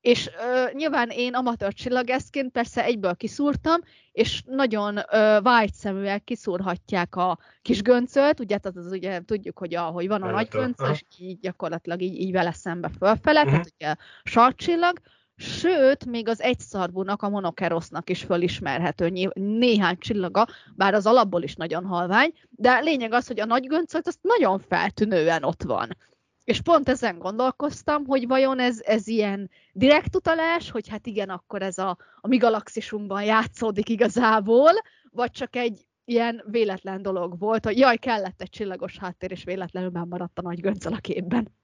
[0.07, 3.79] És ö, nyilván én amatőr csillagászként persze egyből kiszúrtam,
[4.11, 5.37] és nagyon ö,
[5.73, 10.31] szeműek kiszúrhatják a kis göncölt, ugye, tehát az ugye tudjuk, hogy, a, hogy van a
[10.31, 13.51] nagy göncöl, és így gyakorlatilag így, így vele szembe fölfele, uh-huh.
[13.51, 14.99] tehát ugye sarcsillag,
[15.35, 21.85] sőt, még az egyszarvúnak, a monokerosznak is fölismerhető néhány csillaga, bár az alapból is nagyon
[21.85, 25.97] halvány, de lényeg az, hogy a nagy göncölt az nagyon feltűnően ott van.
[26.47, 31.61] És pont ezen gondolkoztam, hogy vajon ez, ez ilyen direkt utalás, hogy hát igen, akkor
[31.61, 34.71] ez a, a mi galaxisunkban játszódik igazából,
[35.11, 39.89] vagy csak egy ilyen véletlen dolog volt, hogy jaj, kellett egy csillagos háttér, és véletlenül
[39.89, 41.55] már maradt a nagy göncöl a képben.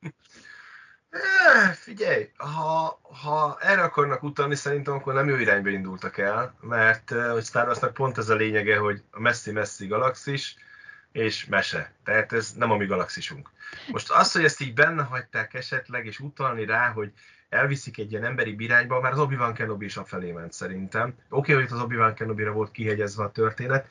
[1.74, 7.44] Figyelj, ha, ha erre akarnak utalni, szerintem akkor nem jó irányba indultak el, mert hogy
[7.44, 10.56] Star Warsnak pont ez a lényege, hogy a messzi-messzi galaxis
[11.14, 11.92] és mese.
[12.04, 13.50] Tehát ez nem a mi galaxisunk.
[13.92, 17.12] Most az, hogy ezt így benne hagyták esetleg, és utalni rá, hogy
[17.50, 21.08] elviszik egy ilyen emberi irányba, már az Obi-Wan Kenobi is felé ment szerintem.
[21.08, 23.88] Oké, okay, hogy itt az Obi-Wan Kenobi-ra volt kihegyezve a történet,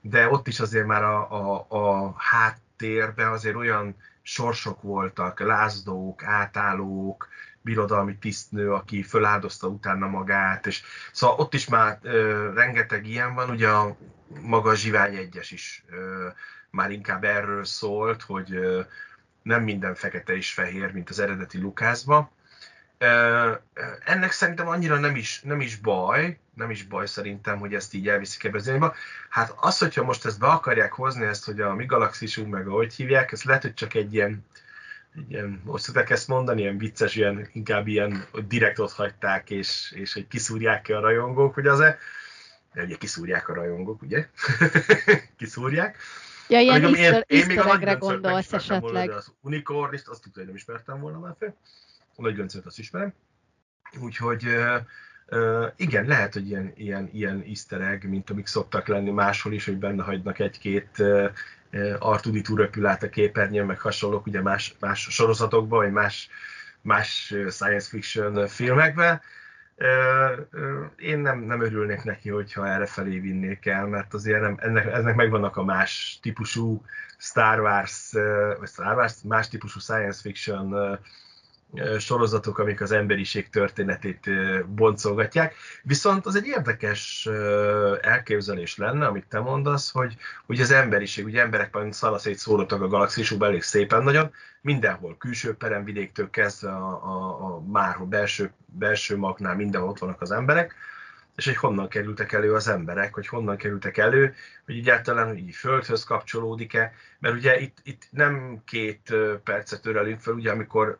[0.00, 7.28] de ott is azért már a, a, a háttérben azért olyan sorsok voltak, lázdók, átállók,
[7.62, 13.50] birodalmi tisztnő, aki föláldozta utána magát, és szóval ott is már ö, rengeteg ilyen van,
[13.50, 13.96] ugye a
[14.40, 16.28] maga a Zsivány egyes is ö,
[16.70, 18.60] már inkább erről szólt, hogy
[19.42, 22.30] nem minden fekete és fehér, mint az eredeti Lukászba.
[24.04, 28.08] Ennek szerintem annyira nem is, nem is baj, nem is baj szerintem, hogy ezt így
[28.08, 28.94] elviszik ebbe az irányba.
[29.28, 32.94] Hát az, hogyha most ezt be akarják hozni, ezt, hogy a mi galaxisunk, meg ahogy
[32.94, 34.46] hívják, ez lehet, hogy csak egy ilyen,
[35.16, 39.50] egy ilyen, most szokták ezt mondani, ilyen vicces, ilyen, inkább ilyen, hogy direkt ott hagyták,
[39.50, 41.98] és, és hogy kiszúrják ki a rajongók, hogy az-e.
[42.72, 44.28] De ugye kiszúrják a rajongók, ugye?
[45.38, 45.96] kiszúrják.
[46.50, 49.06] Ja, ilyen Amíg, én, én még a gondolsz esetleg.
[49.06, 51.56] Volna, az unicornist, azt tudta, hogy nem ismertem volna már fel.
[52.16, 53.12] A nagy göncöt azt ismerem.
[54.00, 54.46] Úgyhogy
[55.30, 59.64] uh, igen, lehet, hogy ilyen, ilyen, ilyen easter egg, mint amik szoktak lenni máshol is,
[59.64, 61.30] hogy benne hagynak egy-két uh,
[61.98, 66.28] Artuditú röpül át a képernyőn, meg hasonlók ugye más, más sorozatokban, vagy más,
[66.80, 69.20] más science fiction filmekben.
[70.96, 75.14] Én nem, nem örülnék neki, hogyha erre felé vinnék el, mert azért nem, ennek, ennek
[75.14, 76.84] megvannak a más típusú
[77.18, 78.12] Star Wars,
[78.58, 80.98] vagy Star Wars, más típusú science fiction
[81.98, 84.30] sorozatok, amik az emberiség történetét
[84.66, 85.54] boncolgatják.
[85.82, 87.28] Viszont az egy érdekes
[88.00, 92.88] elképzelés lenne, amit te mondasz, hogy, hogy az emberiség, ugye emberek majd szalaszét szólottak a
[92.88, 99.16] galaxisukban elég szépen nagyon, mindenhol, külső peremvidéktől kezdve a, a, a már a belső, belső
[99.16, 100.74] magnál mindenhol ott vannak az emberek,
[101.36, 106.04] és hogy honnan kerültek elő az emberek, hogy honnan kerültek elő, hogy egyáltalán így földhöz
[106.04, 110.98] kapcsolódik-e, mert ugye itt, itt nem két percet örelünk fel, ugye amikor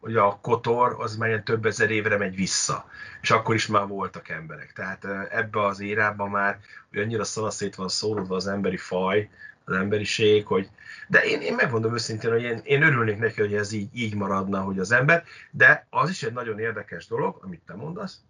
[0.00, 2.90] ugye a kotor az már több ezer évre megy vissza,
[3.22, 4.72] és akkor is már voltak emberek.
[4.72, 6.58] Tehát ebbe az érában már
[6.90, 9.28] hogy annyira szanaszét van szólódva az emberi faj,
[9.64, 10.70] az emberiség, hogy
[11.08, 14.60] de én, én megmondom őszintén, hogy én, én örülnék neki, hogy ez így, így maradna,
[14.60, 18.20] hogy az ember, de az is egy nagyon érdekes dolog, amit te mondasz,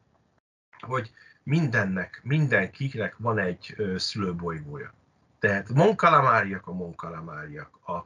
[0.80, 1.10] hogy
[1.42, 4.94] mindennek, mindenkinek van egy szülőbolygója.
[5.38, 8.04] Tehát monkalamáriak a monkalamáriak, a,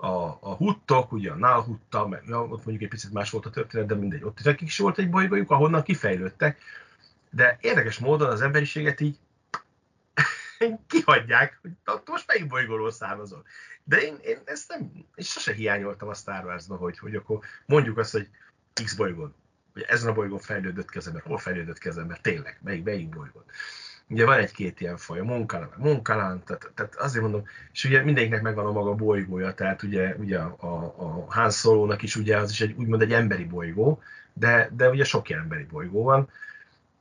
[0.00, 3.50] a, a huttok, ugye a nálhutta, meg ja, ott mondjuk egy picit más volt a
[3.50, 6.60] történet, de mindegy, ott nekik is volt egy bolygójuk, ahonnan kifejlődtek.
[7.30, 9.18] De érdekes módon az emberiséget így
[10.88, 13.44] kihagyják, hogy most melyik bolygóról származol.
[13.84, 17.98] De én, én ezt nem, én sose hiányoltam a Star wars hogy, hogy akkor mondjuk
[17.98, 18.28] azt, hogy
[18.84, 19.34] X bolygón,
[19.72, 23.08] hogy ezen a bolygón fejlődött ki az hol fejlődött ki az ember, tényleg, melyik, melyik
[23.08, 23.44] bolygón.
[24.10, 28.42] Ugye van egy-két ilyen faj, a Monkalan, Monkalan, tehát, tehát azért mondom, és ugye mindegyiknek
[28.42, 30.66] megvan a maga bolygója, tehát ugye, ugye a,
[30.96, 35.04] a, Han Solo-nak is ugye az is egy, úgymond egy emberi bolygó, de, de ugye
[35.04, 36.28] sok ilyen emberi bolygó van,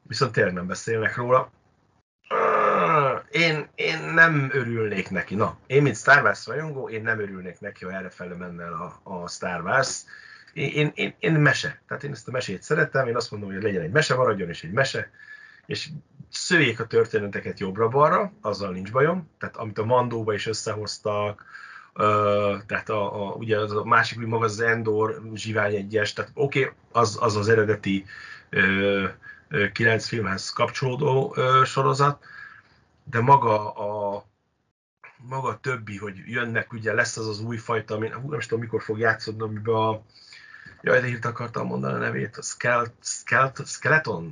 [0.02, 1.52] viszont tényleg nem beszélnek róla.
[3.32, 5.36] Én, én nem örülnék neki.
[5.36, 9.00] Na, én, mint Star Wars rajongó, én nem örülnék neki, ha erre fele menne a,
[9.04, 10.04] a Star Wars.
[10.54, 11.82] Én, én, én, én mese.
[11.88, 14.63] Tehát én ezt a mesét szeretem, én azt mondom, hogy legyen egy mese, maradjon és
[14.63, 15.10] egy mese
[15.67, 15.89] és
[16.30, 21.46] szőjék a történeteket jobbra-balra, azzal nincs bajom, tehát amit a Mandóba is összehoztak,
[22.00, 26.60] Uh, tehát a, a, ugye az a másik, maga az Endor zsivány egyes, tehát oké,
[26.60, 28.06] okay, az, az az eredeti
[28.52, 29.10] uh,
[29.74, 31.36] kilenc filmhez kapcsolódó
[31.66, 32.24] sorozat,
[33.04, 34.26] de maga a
[35.18, 38.82] maga a többi, hogy jönnek, ugye lesz az az új fajta, ami nem tudom mikor
[38.82, 40.02] fog játszódni, amiben a
[40.82, 42.42] Jaj, de írt akartam mondani a nevét, a
[43.02, 44.30] Skeleton, Skeleton,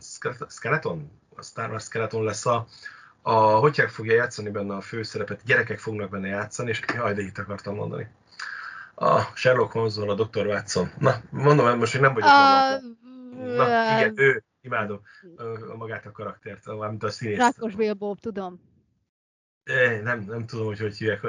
[0.50, 2.68] Skeleton, a Star Wars Skeleton lesz a,
[3.22, 7.38] a hogy fogja játszani benne a főszerepet, gyerekek fognak benne játszani, és jaj, de itt
[7.38, 8.08] akartam mondani.
[8.96, 10.48] A Sherlock holmes a Dr.
[10.48, 10.92] Watson.
[11.00, 15.02] Na, mondom, most még nem vagyok uh, Na, igen, ő, imádom
[15.72, 17.38] a magát a karaktert, mint a színész.
[17.38, 18.60] Rákos Bilbo, tudom.
[20.04, 21.22] Nem, nem tudom, hogy hogy hívják.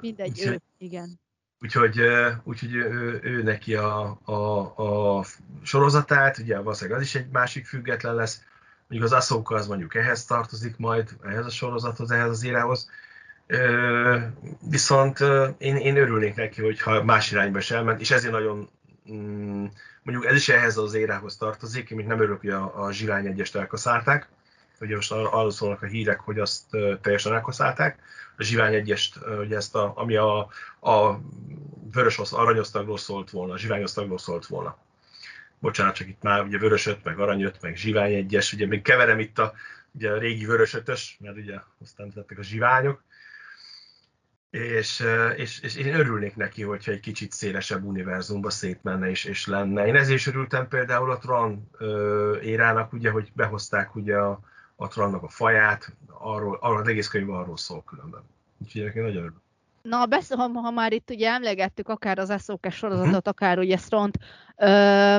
[0.00, 1.20] Mindegy, ő, igen.
[1.60, 2.00] Úgyhogy,
[2.42, 5.24] úgyhogy ő, ő neki a, a, a
[5.62, 8.42] sorozatát, ugye valószínűleg az is egy másik független lesz,
[8.88, 12.90] mondjuk az Ahsoka az mondjuk ehhez tartozik majd, ehhez a sorozathoz, ehhez az írához.
[14.70, 15.18] Viszont
[15.58, 18.68] én, én örülnék neki, hogyha más irányba is elment, és ezért nagyon
[19.12, 19.64] mm,
[20.02, 23.56] mondjuk ez is ehhez az érához tartozik, én nem örülök, hogy a, a Zsivány egyest
[23.56, 24.28] elkaszálták,
[24.80, 26.64] ugye most arról szólnak a hírek, hogy azt
[27.00, 27.98] teljesen elkaszálták,
[28.36, 30.38] a Zsivány egyest, ugye ezt a, ami a,
[30.80, 31.20] a
[31.92, 34.76] vörös aranyosztagról szólt volna, a zsiványosztagról szólt volna.
[35.64, 39.38] Bocsánat, csak itt már ugye vörösöt, meg aranyöt, meg zsivány egyes, ugye még keverem itt
[39.38, 39.52] a,
[39.92, 43.02] ugye a régi vörösötös, mert ugye aztán lettek a zsiványok,
[44.50, 45.04] és,
[45.36, 49.86] és, és én örülnék neki, hogyha egy kicsit szélesebb univerzumba szétmenne és, és lenne.
[49.86, 51.70] Én ezért is örültem például a Tron
[52.42, 54.40] érának, ugye, hogy behozták ugye a,
[54.76, 58.22] a Tronnak a faját, arról, arról az egész könyv arról szól különben.
[58.58, 59.42] Úgyhogy én nagyon örülök.
[59.82, 63.22] Na, beszél, ha, ha már itt ugye emlegettük akár az SOK sorozatot, uh-huh.
[63.24, 64.18] akár ugye Stront,
[64.56, 65.16] ö,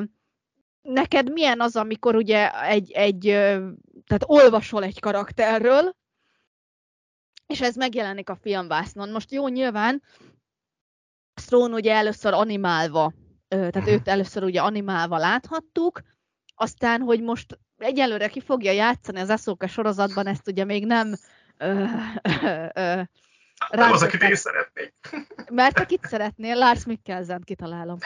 [0.86, 3.21] neked milyen az, amikor ugye egy, egy
[4.06, 5.95] tehát olvasol egy karakterről,
[7.48, 9.10] és ez megjelenik a filmvásznon.
[9.10, 10.04] Most jó, nyilván
[11.41, 13.13] Strón ugye először animálva,
[13.48, 16.02] tehát őt először ugye animálva láthattuk,
[16.56, 21.15] aztán, hogy most egyelőre ki fogja játszani az Eszóka sorozatban, ezt ugye még nem
[21.58, 21.84] ö,
[22.43, 23.02] ö, ö,
[23.69, 24.93] nem az, akit én szeretnék.
[25.52, 26.56] Mert te kit szeretnél?
[26.56, 27.98] Lars Mikkelsen kitalálom.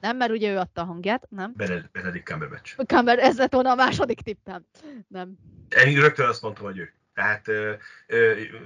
[0.00, 1.54] Nem, mert ugye ő adta a hangját, nem?
[1.92, 2.84] Benedict Cumberbatch.
[2.86, 4.66] Cumber, ez lett volna a második tippem.
[5.08, 5.38] Nem.
[5.86, 6.92] Én rögtön azt mondtam, hogy ő.
[7.14, 7.46] Tehát,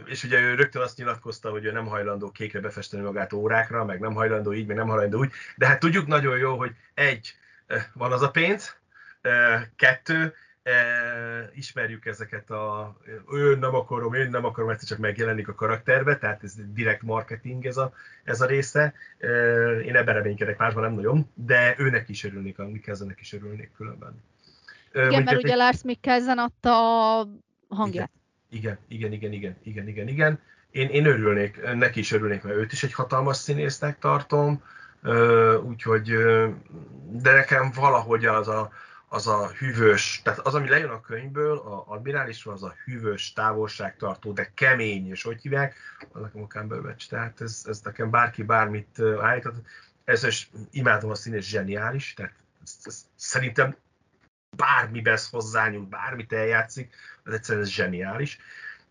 [0.06, 4.00] és ugye ő rögtön azt nyilatkozta, hogy ő nem hajlandó kékre befesteni magát órákra, meg
[4.00, 7.36] nem hajlandó így, meg nem hajlandó úgy, de hát tudjuk nagyon jó, hogy egy,
[7.92, 8.76] van az a pénz,
[9.76, 10.34] kettő,
[11.54, 12.96] ismerjük ezeket a
[13.32, 17.66] ő nem akarom, én nem akarom, ezt csak megjelenik a karakterbe, tehát ez direkt marketing
[17.66, 17.92] ez a,
[18.24, 18.94] ez a része.
[19.84, 24.22] Én ebben reménykedek, másban nem nagyon, de őnek is örülnék, a Mikkelzennek is örülnék különben.
[24.94, 27.28] Igen, mert ugye Lars Mikkelzen adta a
[27.68, 28.10] hangját.
[28.50, 30.40] Igen, igen, igen, igen, igen, igen, igen.
[30.70, 34.62] Én, én örülnék, neki is örülnék, mert őt is egy hatalmas színésznek tartom,
[35.62, 36.16] úgyhogy,
[37.10, 38.70] de nekem valahogy az a,
[39.12, 44.32] az a hűvös, tehát az, ami lejön a könyvből, a admirálisról, az a hűvös, távolságtartó,
[44.32, 45.76] de kemény, és hogy hívják,
[46.12, 49.54] az nekem a Cumberbatch, tehát ez, ez nekem bárki bármit állított,
[50.04, 53.76] ez is imádom a színész zseniális, tehát ez, ez, szerintem
[54.56, 56.94] bármiben hozzányúl, bármit eljátszik,
[57.24, 58.38] az egyszerűen ez zseniális,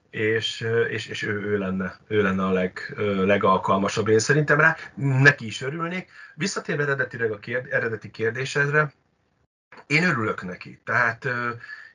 [0.10, 2.94] és, és, és ő, ő, lenne, ő lenne a leg,
[3.26, 4.08] legalkalmasabb.
[4.08, 6.12] Én szerintem rá, neki is örülnék.
[6.36, 8.94] Visszatérve eredetileg a kérd, eredeti kérdésedre,
[9.88, 10.82] én örülök neki.
[10.84, 11.28] Tehát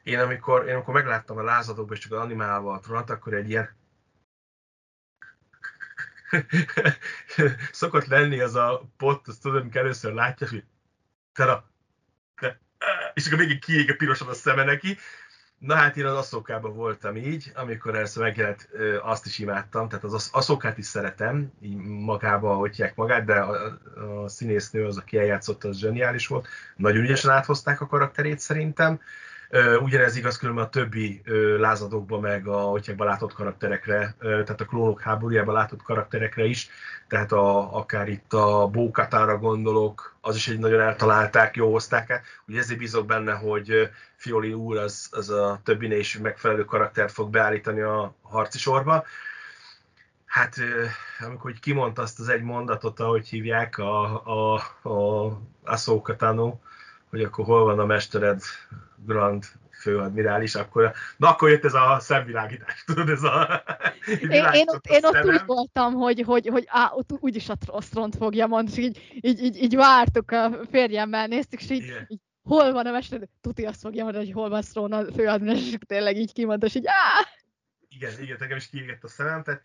[0.03, 3.49] én amikor, én amikor megláttam a lázadókban és csak az animálva a tronat, akkor egy
[3.49, 3.77] ilyen
[7.73, 10.65] szokott lenni az a pot, azt tudod, amikor először látja, hogy
[11.33, 11.71] tera,
[13.15, 14.99] és akkor végig kiég pirosan a szeme neki,
[15.59, 18.69] Na hát én az Aszókában voltam így, amikor először megjelent,
[19.03, 23.79] azt is imádtam, tehát az Aszókát is szeretem, így magába hagyják magát, de a,
[24.23, 26.49] a színésznő az, aki eljátszott, az zseniális volt.
[26.77, 29.01] Nagyon ügyesen áthozták a karakterét szerintem.
[29.81, 31.23] Ugyanez igaz különben a többi
[31.59, 36.69] lázadókban, meg a Otyákban látott karakterekre, tehát a klónok háborújában látott karakterekre is,
[37.09, 42.23] tehát a, akár itt a Bókatára gondolok, az is egy nagyon eltalálták, jó hozták el.
[42.49, 47.31] Ugye ezért bízok benne, hogy Fioli úr az, az a többinél is megfelelő karaktert fog
[47.31, 49.05] beállítani a harci sorba.
[50.27, 50.57] Hát
[51.21, 54.55] amikor hogy kimondta azt az egy mondatot, ahogy hívják a, a,
[54.89, 55.33] a
[55.65, 56.59] Ahsoka Tano,
[57.11, 58.43] hogy akkor hol van a mestered
[59.07, 59.45] Grand
[59.81, 63.63] főadmirális, akkor, na akkor jött ez a szemvilágítás, tudod, ez a...
[64.21, 64.31] Én,
[64.61, 68.47] én, ott, én ott úgy voltam, hogy, hogy, hogy á, ott úgyis a Trostront fogja
[68.47, 72.87] mondani, és így, így, így, így vártuk a férjemmel, néztük, és így, így hol van
[72.87, 73.29] a mester?
[73.41, 76.75] Tuti azt fogja mondani, hogy hol van Strón a főadmirális, és tényleg így kimondta, és
[76.75, 77.27] így á!
[77.97, 79.63] Igen, igen, nekem is kiégett a szemem, tehát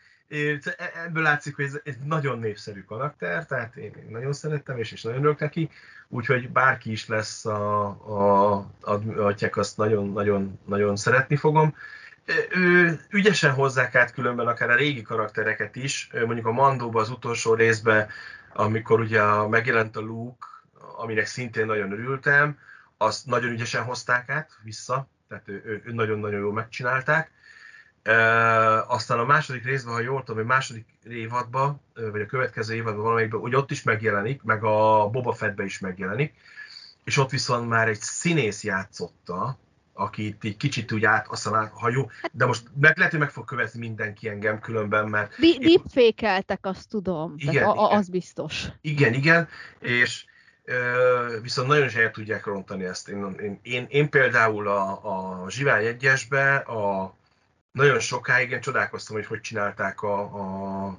[0.78, 5.02] e- ebből látszik, hogy ez, ez nagyon népszerű karakter, tehát én nagyon szerettem, és, és
[5.02, 5.70] nagyon örülök neki,
[6.08, 8.92] úgyhogy bárki is lesz a, a, a,
[9.28, 11.76] a azt nagyon-nagyon nagyon szeretni fogom.
[12.52, 17.54] Ő, ügyesen hozzák át különben akár a régi karaktereket is, mondjuk a Mandóba az utolsó
[17.54, 18.10] részben,
[18.54, 20.46] amikor ugye megjelent a Luke,
[20.98, 22.58] aminek szintén nagyon örültem,
[22.98, 27.32] azt nagyon ügyesen hozták át vissza, tehát ő, ő, ő nagyon-nagyon jól megcsinálták.
[28.04, 28.16] E,
[28.82, 31.82] aztán a második részben, ha jól tudom, a második évadban,
[32.12, 36.34] vagy a következő évadban valamelyikben, hogy ott is megjelenik, meg a Boba Fettbe is megjelenik,
[37.04, 39.58] és ott viszont már egy színész játszotta,
[39.94, 43.30] akit így kicsit úgy át, aztán át, ha jó, de most meg, lehet, hogy meg
[43.30, 45.34] fog követni mindenki engem különben, mert...
[45.60, 48.66] Deepfake-eltek, azt tudom, igen, a, a, az biztos.
[48.82, 49.48] Igen, igen,
[49.80, 50.26] és
[51.42, 53.10] viszont nagyon is el tudják rontani ezt.
[53.10, 54.90] Én, én, én, én például a,
[55.44, 57.16] a Zsivány egyesbe a,
[57.72, 60.98] nagyon sokáig csodálkoztam, hogy hogy csinálták a, a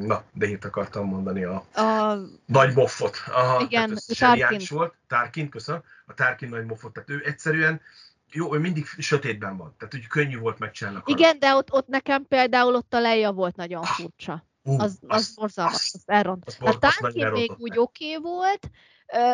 [0.00, 2.16] na, de itt akartam mondani a, a...
[2.46, 3.16] nagy moffot.
[3.26, 4.60] Aha, igen, Tarkin.
[4.68, 4.94] volt.
[5.06, 5.82] Tarkin, köszönöm.
[6.06, 6.92] A Tarkin nagy moffot.
[6.92, 7.80] Tehát ő egyszerűen
[8.30, 11.00] jó, ő mindig sötétben van, tehát úgy könnyű volt megcsinálni.
[11.04, 14.46] Igen, de ott, ott nekem például ott a leja volt nagyon furcsa.
[14.68, 16.44] Uh, az, az, az borzalmas, az, az elront.
[16.46, 18.70] Az, a Tarkin még úgy oké okay volt,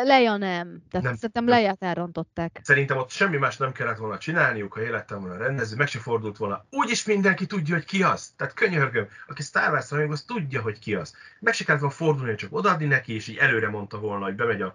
[0.05, 0.83] Leja nem.
[0.91, 2.61] Tehát nem, szerintem Leját elrontották.
[2.63, 6.37] Szerintem ott semmi más nem kellett volna csinálniuk, ha élettem volna rendező, meg se fordult
[6.37, 6.67] volna.
[6.71, 8.33] Úgyis mindenki tudja, hogy ki az.
[8.37, 11.15] Tehát könyörgöm, aki Star Wars rajong, az tudja, hogy ki az.
[11.41, 14.63] Meg se kellett volna fordulni, csak odaadni neki, és így előre mondta volna, hogy bemegy
[14.63, 14.75] a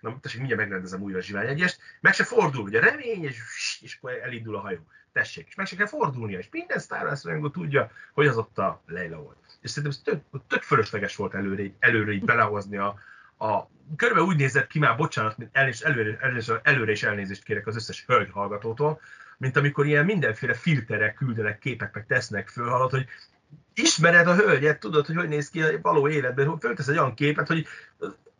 [0.00, 3.96] na tessék, mindjárt megrendezem újra a zsivány egyest, meg se fordul, ugye remény, és, és
[3.96, 4.86] akkor elindul a hajó.
[5.12, 8.58] Tessék, és meg se kell fordulnia, és minden Star Wars rajongó tudja, hogy az ott
[8.58, 9.36] a Leila volt.
[9.62, 12.98] És szerintem ez tök, tök fölösleges volt előre, előre így belehozni a,
[13.38, 17.66] a, körülbelül úgy nézett ki már, bocsánat, el és előre, előre, előre is elnézést kérek
[17.66, 19.00] az összes hölgy hallgatótól,
[19.38, 23.06] mint amikor ilyen mindenféle filterek küldenek képek, meg tesznek föl, hallod, hogy
[23.74, 27.14] ismered a hölgyet, tudod, hogy hogy néz ki a való életben, hogy föltesz egy olyan
[27.14, 27.66] képet, hogy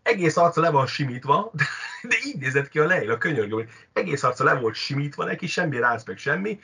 [0.03, 1.65] egész arca le van simítva, de,
[2.09, 5.79] de így nézett ki a Leila, könyörgöm, hogy egész arca le volt simítva neki, semmi
[5.79, 6.61] ránc meg semmi,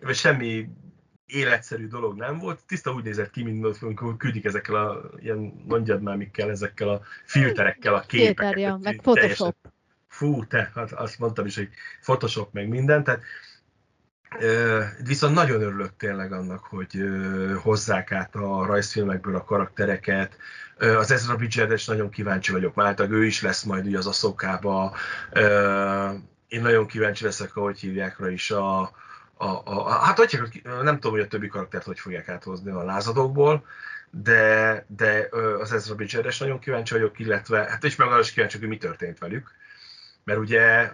[0.00, 0.68] vagy semmi
[1.28, 2.64] életszerű dolog nem volt.
[2.66, 7.00] Tiszta úgy nézett ki, mint amikor küldik ezekkel a, ilyen, mondjad már mikkel, ezekkel a
[7.24, 8.36] filterekkel a képeket.
[8.36, 9.26] Filterja, meg Photoshop.
[9.28, 9.54] Teljesen,
[10.06, 11.68] fú, te, hát azt mondtam is, hogy
[12.00, 13.22] Photoshop meg minden, tehát
[15.04, 17.02] Viszont nagyon örülök tényleg annak, hogy
[17.62, 20.36] hozzák át a rajzfilmekből a karaktereket.
[20.78, 24.96] Az Ezra bridger nagyon kíváncsi vagyok, Máltag ő is lesz majd ugye az Aszokába.
[26.48, 28.90] Én nagyon kíváncsi leszek, ahogy hívják rá is a,
[29.38, 33.66] a, a, hát hogy nem tudom, hogy a többi karaktert hogy fogják áthozni a lázadókból,
[34.10, 35.28] de, de
[35.60, 38.76] az Ezra bridger nagyon kíváncsi vagyok, illetve hát is meg arra is kíváncsi, hogy mi
[38.76, 39.50] történt velük.
[40.24, 40.92] Mert ugye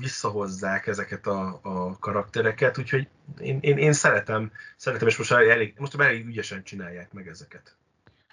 [0.00, 6.00] visszahozzák ezeket a, a karaktereket, úgyhogy én, én, én szeretem, szeretem, és most elég, most
[6.00, 7.76] elég ügyesen csinálják meg ezeket.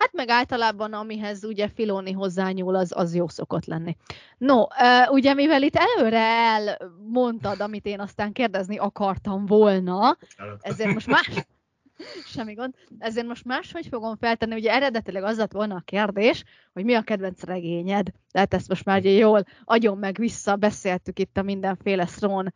[0.04, 3.98] Hát meg általában, amihez ugye Filoni hozzányúl, az, az jó szokott lenni.
[4.38, 4.64] No,
[5.10, 10.18] ugye mivel itt előre elmondtad, amit én aztán kérdezni akartam volna,
[10.62, 11.30] ezért most más,
[12.34, 12.74] Semmi gond.
[13.00, 16.44] Ezért most máshogy fogom feltenni, ugye eredetileg az lett volna a kérdés,
[16.74, 18.08] hogy mi a kedvenc regényed.
[18.32, 22.54] Tehát ezt most már ugye jól agyon meg vissza, beszéltük itt a mindenféle Throne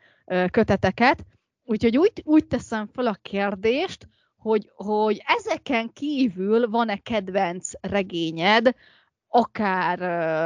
[0.51, 1.25] köteteket.
[1.63, 4.07] Úgyhogy úgy, úgy teszem fel a kérdést,
[4.47, 8.75] hogy, hogy ezeken kívül van-e kedvenc regényed,
[9.27, 9.99] akár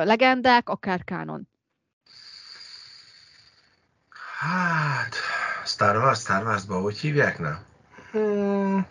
[0.05, 1.47] legendák, akár kánon?
[4.39, 5.15] Hát,
[5.65, 7.65] Star Wars, Star Wars-ba hogy hívják, nem?
[8.11, 8.85] Hmm.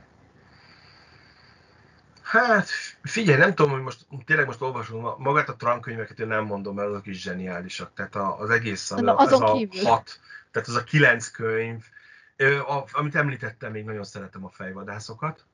[2.22, 2.68] Hát,
[3.02, 6.88] figyelj, nem tudom, hogy most tényleg most olvasom magát a trankönyveket, én nem mondom, mert
[6.88, 7.92] azok is zseniálisak.
[7.94, 9.84] Tehát az egész, Na, az a kívül.
[9.84, 11.84] hat, tehát az a kilenc könyv,
[12.66, 15.44] a, amit említettem, még nagyon szeretem a fejvadászokat,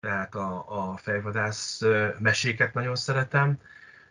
[0.00, 1.80] tehát a, a fejvadász
[2.18, 3.58] meséket nagyon szeretem,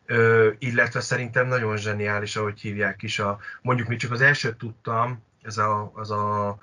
[0.05, 3.19] Ö, illetve szerintem nagyon zseniális, ahogy hívják is.
[3.19, 6.57] A, mondjuk még csak az elsőt tudtam, ez a, az a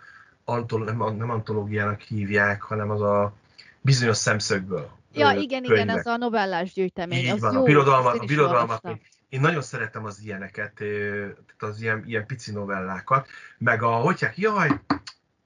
[0.45, 3.33] antol, nem, nem antológiának hívják, hanem az a
[3.81, 4.91] bizonyos szemszögből.
[5.13, 5.85] Ja, igen, könyvek.
[5.85, 7.19] igen, ez a novellás gyűjtemény.
[7.19, 11.75] Így az van, jó, a birodalmat, a birodalmat még, én nagyon szeretem az ilyeneket, tehát
[11.75, 14.69] az ilyen, ilyen pici novellákat, meg a, hogyják, jaj,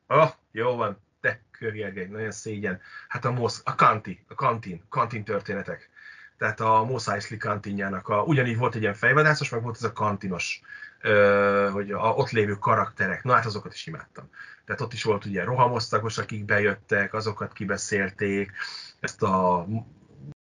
[0.07, 2.81] oh, jó van, te körjelgej, nagyon szégyen.
[3.09, 5.91] Hát a, Mosz, a Kanti, a Kantin, Kantin történetek.
[6.39, 9.93] Tehát a Mos Eisley kantinjának, a, ugyanígy volt egy ilyen fejvadászos, meg volt ez a
[9.93, 10.61] kantinos,
[11.01, 14.31] ö, hogy a, ott lévő karakterek, na hát azokat is imádtam.
[14.65, 18.53] Tehát ott is volt ugye rohamosztagos, akik bejöttek, azokat kibeszélték,
[19.01, 19.67] ezt a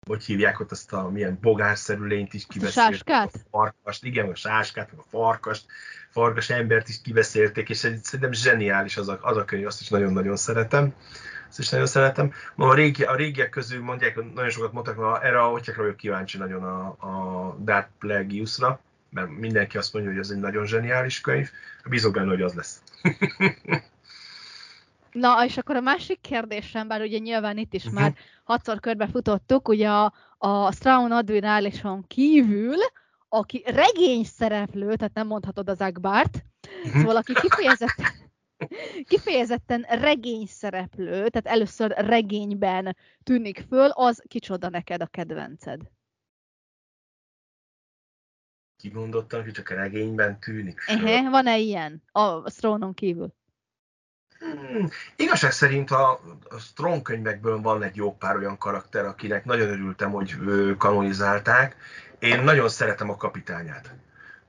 [0.08, 2.94] hogy hívják ott azt a milyen bogárszerű lényt is A kibeszélték.
[2.96, 3.34] sáskát?
[3.34, 5.66] A farkast, igen, a sáskát, meg a farkast,
[6.10, 9.90] farkas embert is kibeszélték, és egy- szerintem zseniális az a, az a könyv, azt is
[9.90, 10.94] nagyon-nagyon szeretem.
[11.50, 12.32] Azt is nagyon szeretem.
[12.56, 15.98] Ma a, régi, a régiek közül mondják, nagyon sokat mondtak, hogy erre a hotyakra vagyok
[15.98, 18.80] kíváncsi nagyon a, a Dark Plagueis-ra,
[19.10, 21.50] mert mindenki azt mondja, hogy ez egy nagyon zseniális könyv.
[21.86, 22.82] Bízok benne, hogy az lesz.
[25.20, 27.94] Na, és akkor a másik kérdésem, bár ugye nyilván itt is Mhm.
[27.94, 28.14] már
[28.44, 32.76] hatszor körbe futottuk, ugye a, a Straun Admirálison kívül,
[33.30, 36.44] aki regény szereplő, tehát nem mondhatod az Agbárt,
[36.84, 37.00] Mhm.
[37.00, 38.06] szóval aki kifejezetten,
[39.10, 45.82] kifejezetten regény szereplő, tehát először regényben tűnik föl, az kicsoda neked a kedvenced?
[48.78, 50.80] Kimondottan, hogy csak a regényben tűnik.
[50.80, 50.96] föl.
[51.08, 53.34] Ehe, van-e ilyen a Straunon kívül?
[54.40, 56.12] Hmm, igazság szerint a,
[56.50, 60.36] a Strong könyvekből van egy jó pár olyan karakter, akinek nagyon örültem, hogy
[60.78, 61.76] kanonizálták.
[62.20, 63.96] Én nagyon szeretem a kapitányát.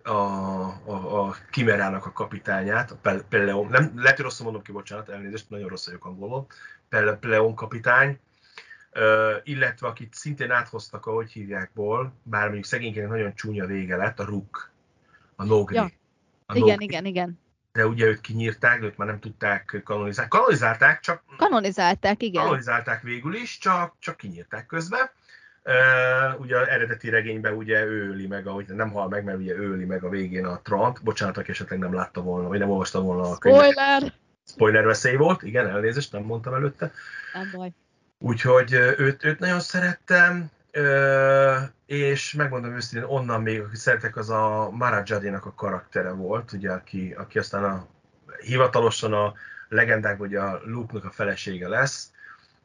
[0.02, 4.72] A, a, a Kimerának a kapitányát, a Pel- Peleon, nem, lehet, hogy rosszul mondom ki,
[4.72, 6.46] bocsánat, elnézést, nagyon rossz vagyok angolul,
[6.88, 8.18] Pele, Peleon kapitány,
[9.42, 14.70] illetve akit szintén áthoztak, ahogy hívjákból, bár mondjuk szegénykének nagyon csúnya vége lett, a Ruk,
[15.36, 15.74] a Nogri.
[15.74, 15.90] Ja.
[16.46, 17.38] A Igen, Nogri igen, igen.
[17.78, 20.30] De ugye őt kinyírták, de őt már nem tudták kanonizálni.
[20.30, 22.42] Kanonizálták, csak Kanonizálták, igen.
[22.42, 25.10] kanonizálták végül is, csak, csak kinyírták közben.
[25.64, 29.54] Uh, ugye az eredeti regényben ugye ő öli meg, ahogy nem hal meg, mert ugye
[29.54, 31.02] ő öli meg a végén a Trant.
[31.02, 33.70] Bocsánat, aki esetleg nem látta volna, vagy nem olvasta volna a könyvet.
[33.70, 34.12] Spoiler!
[34.46, 36.92] Spoiler veszély volt, igen, elnézést, nem mondtam előtte.
[37.32, 37.72] Nem baj.
[38.18, 41.56] Úgyhogy őt, őt nagyon szerettem, ö,
[41.86, 46.70] és megmondom őszintén, onnan még, aki szeretek, az a Mara Jadinak a karaktere volt, ugye,
[46.72, 47.86] aki, aki aztán a,
[48.40, 49.34] hivatalosan a
[49.68, 52.12] legendák, vagy a Luke-nak a felesége lesz.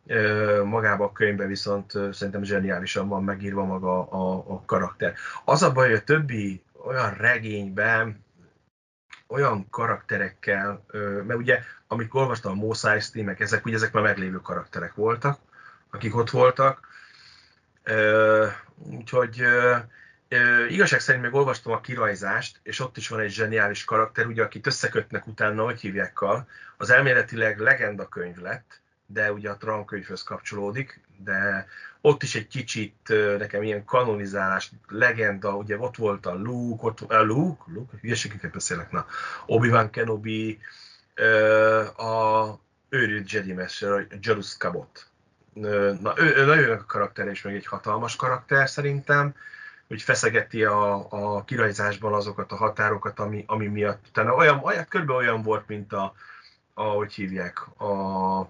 [0.08, 5.14] Ö, Magában a könyvben viszont szerintem zseniálisan van megírva maga a, a karakter.
[5.46, 8.24] Az a baj, hogy a többi olyan regényben,
[9.28, 10.86] olyan karakterekkel,
[11.28, 12.82] mert ugye, amikor olvastam a Mos
[13.14, 15.40] meg ezek, ugye ezek már meglévő karakterek voltak,
[15.92, 16.88] akik ott voltak.
[18.76, 19.44] Úgyhogy
[20.70, 24.68] igazság szerint még olvastam a kirajzást, és ott is van egy zseniális karakter, ugye, akit
[24.68, 26.48] összekötnek utána, hogy hívjákkal.
[26.78, 31.68] Az elméletileg legenda könyv lett, de ugye a Tron könyvhöz kapcsolódik, de
[32.02, 37.24] ott is egy kicsit nekem ilyen kanonizálás, legenda, ugye ott volt a Luke, ott, a
[37.24, 39.06] Luke, Luke, hülyeségeket beszélek, na,
[39.46, 40.60] Obi-Wan Kenobi,
[41.98, 42.46] a
[42.90, 45.08] őrült Jedi Master, Jarus Cabot.
[45.54, 49.36] Na, ő, ő nagyon a karakter, és meg egy hatalmas karakter szerintem,
[49.88, 55.22] hogy feszegeti a, a kirajzásban azokat a határokat, ami, ami miatt utána olyan, olyan, körülbelül
[55.22, 56.14] olyan volt, mint a,
[56.74, 58.50] ahogy hívják, a,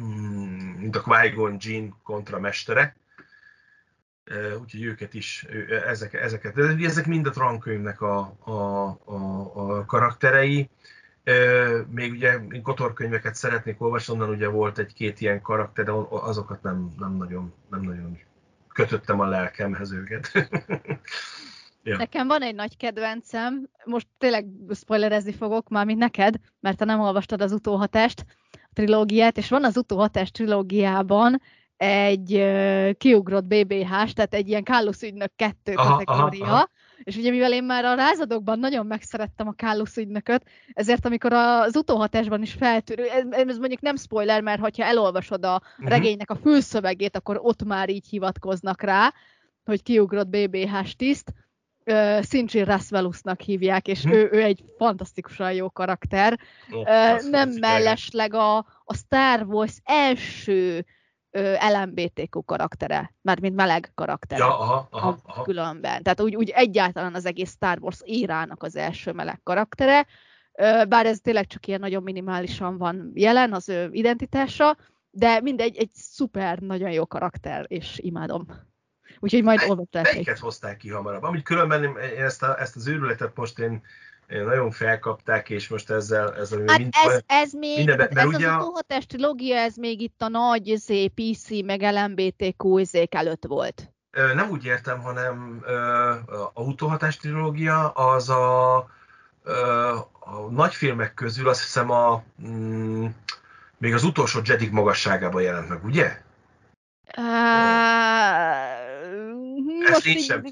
[0.00, 2.96] mm, mint a Qui-Gon Jinn kontra mestere.
[4.60, 5.46] Úgyhogy őket is,
[5.86, 8.52] ezek, ezeket, ezek mind a Tron könyvnek a, a,
[9.04, 9.16] a,
[9.54, 10.70] a karakterei.
[11.90, 16.62] Még ugye én Kotor könyveket szeretnék olvasni, onnan ugye volt egy-két ilyen karakter, de azokat
[16.62, 18.18] nem, nem, nagyon, nem nagyon
[18.68, 20.30] kötöttem a lelkemhez őket.
[21.82, 21.96] ja.
[21.96, 27.00] Nekem van egy nagy kedvencem, most tényleg spoilerezni fogok már, mint neked, mert te nem
[27.00, 31.42] olvastad az utóhatást, a trilógiát, és van az utóhatás trilógiában
[31.76, 36.68] egy uh, kiugrott BBH-s, tehát egy ilyen Kállusz ügynök kettő Aha, kategória, aha, aha.
[37.02, 41.76] És ugye mivel én már a rázadokban nagyon megszerettem a Kállusz ügynököt, ezért amikor az
[41.76, 45.88] utóhatásban is feltűr, ez, ez mondjuk nem spoiler, mert ha elolvasod a Mhm.
[45.88, 49.12] regénynek a fülszövegét, akkor ott már így hivatkoznak rá,
[49.64, 51.32] hogy kiugrott BBH-s tiszt,
[51.86, 54.14] uh, Sinjin Rasvelusnak hívják, és Mhm.
[54.14, 56.38] ő, ő egy fantasztikusan jó karakter.
[56.70, 60.84] Ö, azt nem mellesleg a, a Star Wars első
[61.70, 64.44] LMBTQ karaktere, mármint meleg karaktere.
[64.44, 65.42] Ja, aha, aha, aha.
[65.42, 66.02] különben.
[66.02, 70.06] Tehát úgy, úgy egyáltalán az egész Star Wars érának az első meleg karaktere,
[70.88, 74.76] bár ez tényleg csak ilyen nagyon minimálisan van jelen az ő identitása,
[75.10, 78.46] de mindegy, egy szuper, nagyon jó karakter, és imádom.
[79.18, 79.92] Úgyhogy majd is.
[79.92, 81.22] Melyiket hozták ki hamarabb?
[81.22, 83.82] Amúgy különben én ezt, a, ezt az őrületet most én
[84.28, 88.54] nagyon felkapták, és most ezzel, ezzel Hát mind, ez, ez még, mert ez ugye az
[88.54, 93.92] utóhatás trilógia, ez még itt a nagy izé, PC, meg LMBTQ izék előtt volt.
[94.34, 95.62] Nem úgy értem, hanem
[96.54, 103.06] a utóhatás trilógia az a, a nagy filmek közül azt hiszem a mm,
[103.78, 106.22] még az utolsó Jedi magasságában jelent meg, ugye?
[107.16, 107.24] Uh,
[109.90, 110.44] Ezt én sem.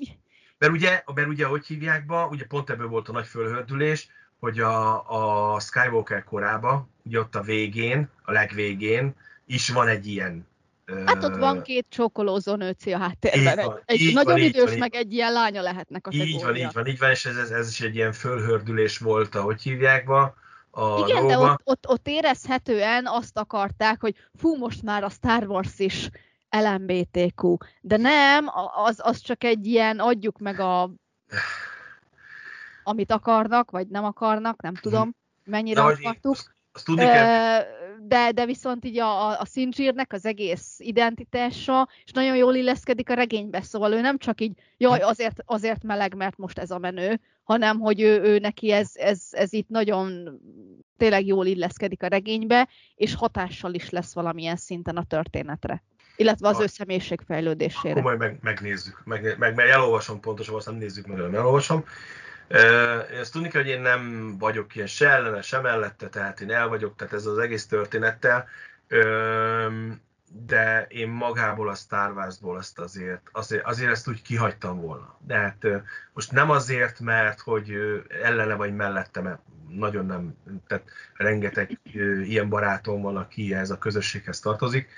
[0.59, 4.61] Mert ugye, mert ugye, hogy hívják be, ugye pont ebből volt a nagy fölhördülés, hogy
[4.61, 9.15] a, a Skywalker korában, ugye ott a végén, a legvégén
[9.47, 10.47] is van egy ilyen
[11.05, 13.59] Hát ott van két csókolózó nőci a háttérben.
[13.59, 16.43] Így van, egy így nagyon van, idős, van, meg egy ilyen lánya lehetnek a Így
[16.43, 19.63] van, így van, így van, és ez, ez, ez is egy ilyen fölhördülés volt, ahogy
[19.63, 20.35] hívják ma.
[20.71, 21.53] A Igen, de dologba.
[21.53, 26.09] ott, ott, ott érezhetően azt akarták, hogy fú, most már a Star Wars is
[26.61, 27.57] LMBTQ.
[27.81, 28.47] De nem,
[28.85, 30.91] az, az csak egy ilyen, adjuk meg a
[32.85, 35.89] amit akarnak, vagy nem akarnak, nem tudom, mennyire Mhm.
[35.89, 36.33] De hogy akartuk.
[36.33, 37.63] Azt, azt tudni kell,
[38.03, 43.11] De, de viszont így a, a- a Sinjirnek az egész identitása, és nagyon jól illeszkedik
[43.11, 46.79] a regénybe, szóval ő nem csak így, jaj, azért, azért meleg, mert most ez a
[46.79, 50.41] menő, hanem hogy ő, ő neki ez, ez, ez itt nagyon
[50.97, 55.83] tényleg jól illeszkedik a regénybe, és hatással is lesz valamilyen szinten a történetre.
[56.17, 56.63] Illetve az Ah.
[56.63, 57.91] ő személyiség fejlődésére.
[57.91, 59.01] Akkor majd meg, megnézzük.
[59.05, 61.85] Meg, meg, meg elolvasom pontosan, azt nem nézzük meg, hanem elolvasom.
[63.21, 66.69] Ezt tudni kell, hogy én nem vagyok ilyen se ellene, se mellette, tehát én el
[66.69, 68.49] vagyok, tehát ez az egész történettel.
[70.47, 75.19] De én magából a Star Wars-ból ezt azért, azért, azért ezt úgy kihagytam volna.
[75.27, 75.67] De hát
[76.13, 77.75] most nem azért, mert hogy
[78.23, 79.39] ellene vagy mellette, mert
[79.69, 80.37] nagyon nem,
[80.67, 81.79] tehát rengeteg
[82.25, 84.89] ilyen barátom van, aki ehhez a közösséghez tartozik,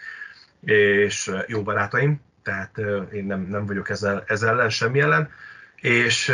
[0.60, 2.78] és jó barátaim, tehát
[3.12, 5.30] én nem, nem vagyok ezzel, ezzel ellen, semmi ellen,
[5.76, 6.32] és,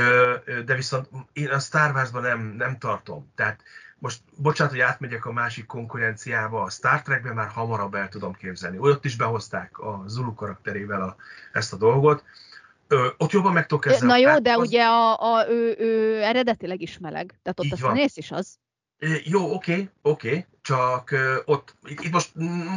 [0.64, 3.32] de viszont én a Star Wars-ban nem, nem tartom.
[3.34, 3.60] Tehát
[3.98, 8.78] most bocsánat, hogy átmegyek a másik konkurenciába, a Star Trekben már hamarabb el tudom képzelni.
[8.78, 11.16] Ott is behozták a Zulu karakterével a,
[11.52, 12.24] ezt a dolgot.
[12.88, 16.22] Ö, ott jobban meg tudok ezzel Na jó, de az- ugye a, a, ő, ő
[16.22, 18.58] eredetileg is meleg, tehát ott Így a színész is az.
[19.24, 22.30] Jó, oké, oké, csak ott, itt, most,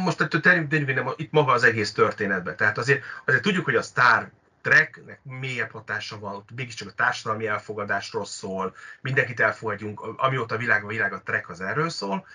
[0.04, 2.56] most ettől természetesen nem, itt maga az egész történetben.
[2.56, 4.30] Tehát azért, azért tudjuk, hogy a Star
[4.62, 10.86] Treknek mélyebb hatása van, mégiscsak a társadalmi elfogadásról szól, mindenkit elfogadjunk, amióta a világ a
[10.86, 12.26] világ, a Trek az erről szól,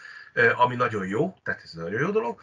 [0.56, 2.42] ami nagyon jó, tehát ez egy nagyon jó dolog.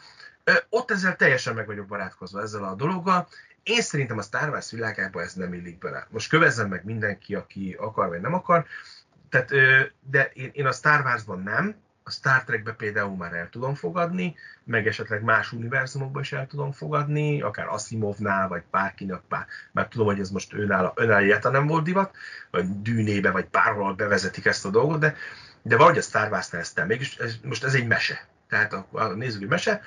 [0.69, 3.29] Ott ezzel teljesen meg vagyok barátkozva ezzel a dologgal.
[3.63, 6.07] Én szerintem a Star Wars világába ez nem illik bele.
[6.11, 8.67] Most kövezzen meg mindenki, aki akar vagy nem akar,
[9.31, 9.51] tehát,
[10.11, 14.37] de én, én a Star Wars-ban nem, a Star Trekbe például már el tudom fogadni,
[14.65, 20.07] meg esetleg más univerzumokban is el tudom fogadni, akár Asimovnál, vagy bárkinek, bár, már tudom,
[20.07, 22.17] hogy ez most őnála egyáltalán nem volt divat,
[22.51, 25.17] vagy dűnébe, vagy bárhol bevezetik ezt a dolgot, de,
[25.63, 26.87] de valahogy a Star Wars-nál ezt nem.
[26.87, 28.27] Mégis ez, most ez egy mese.
[28.49, 29.81] Tehát a, a nézzük, hogy mese,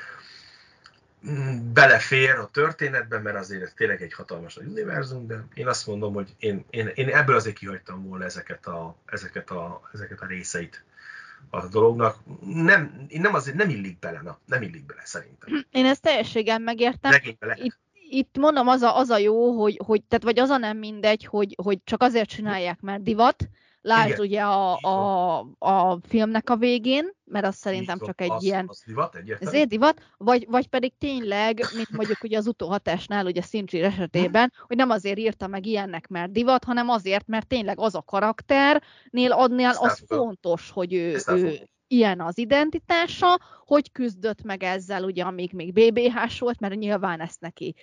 [1.73, 6.13] belefér a történetben, mert azért ez tényleg egy hatalmas nagy univerzum, de én azt mondom,
[6.13, 10.83] hogy én, én, én ebből azért kihagytam volna ezeket a, ezeket a, ezeket a részeit
[11.49, 12.17] a dolognak.
[12.45, 15.65] Nem, én nem azért nem illik bele, na, nem illik bele szerintem.
[15.71, 17.11] Én ezt teljességgel megértem.
[17.53, 20.77] Itt, itt mondom, az a, az a jó, hogy, hogy, tehát vagy az a nem
[20.77, 23.49] mindegy, hogy, hogy csak azért csinálják, mert divat.
[23.85, 28.43] Lásd Igen, ugye a, a, a filmnek a végén, mert az szerintem csak egy az,
[28.43, 29.55] ilyen Az divat, egyértelmű.
[29.55, 34.77] ezért divat, vagy, vagy pedig tényleg, mint mondjuk ugye az utóhatásnál, ugye Sincsir esetében, hogy
[34.77, 39.75] nem azért írta meg ilyennek, mert divat, hanem azért, mert tényleg az a karakternél adnál
[39.79, 45.73] az fontos, hogy ő, ő ilyen az identitása, hogy küzdött meg ezzel, ugye, amíg még
[45.73, 47.75] BBH-s volt, mert nyilván ezt neki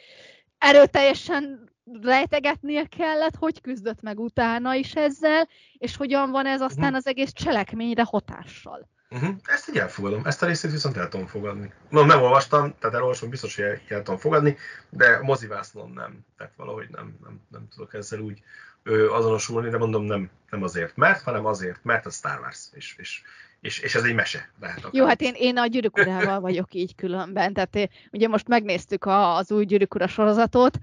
[0.61, 1.70] erőteljesen
[2.03, 6.95] rejtegetnie kellett, hogy küzdött meg utána is ezzel, és hogyan van ez aztán Mhm.
[6.95, 8.89] az egész cselekményre hatással.
[9.11, 9.35] Uh-huh.
[9.45, 11.73] Ezt így elfogadom, ezt a részét viszont el tudom fogadni.
[11.89, 14.57] No, nem olvastam, tehát elolvasom, biztos, hogy el, el tudom fogadni,
[14.91, 16.19] de mozivászlon nem.
[16.37, 18.43] Tehát valahogy nem, nem, nem tudok ezzel úgy
[18.83, 22.95] ö, azonosulni, de mondom nem, nem azért, mert, hanem azért, mert a Star Wars, és,
[22.99, 23.23] és,
[23.61, 24.51] és, és ez egy mese.
[24.61, 24.91] Lehet akár.
[24.95, 29.05] Jó, hát én, én a gyűrűk urával vagyok így különben, tehát én, ugye most megnéztük
[29.05, 30.79] a, az új gyűrűk sorozatot,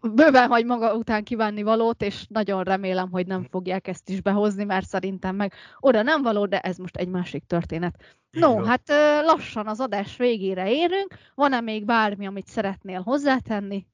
[0.00, 4.64] bőven hagy maga után kívánni valót, és nagyon remélem, hogy nem fogják ezt is behozni,
[4.64, 7.94] mert szerintem meg oda nem való, de ez most egy másik történet.
[8.30, 8.82] No, hát
[9.24, 11.14] lassan az adás végére érünk.
[11.34, 13.86] Van-e még bármi, amit szeretnél hozzátenni?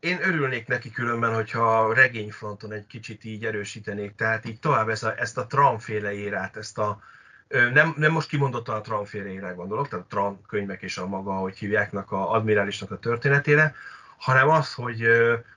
[0.00, 5.04] Én örülnék neki különben, hogyha a regényfronton egy kicsit így erősítenék, tehát így tovább ezt
[5.04, 7.02] a, ezt a Tran-féle érát, ezt a,
[7.72, 11.32] nem, nem most kimondottan a Tran-féle érát gondolok, tehát a Tran könyvek és a maga,
[11.32, 13.74] hogy hívjáknak, a admirálisnak a történetére,
[14.16, 15.06] hanem az, hogy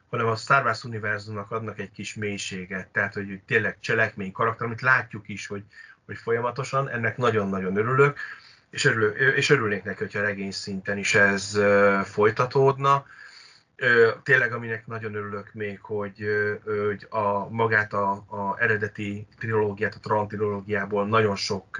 [0.09, 4.81] hanem a Star Wars univerzumnak adnak egy kis mélységet, tehát hogy tényleg cselekmény, karakter, amit
[4.81, 5.63] látjuk is, hogy,
[6.05, 8.17] hogy folyamatosan, ennek nagyon-nagyon örülök,
[8.69, 11.59] és, örülök, és örülnék neki, hogyha regény szinten is ez
[12.03, 13.05] folytatódna.
[14.23, 16.25] Tényleg, aminek nagyon örülök még, hogy,
[16.65, 21.78] hogy a, magát a, a eredeti trilógiát, a Tron trilógiából nagyon sok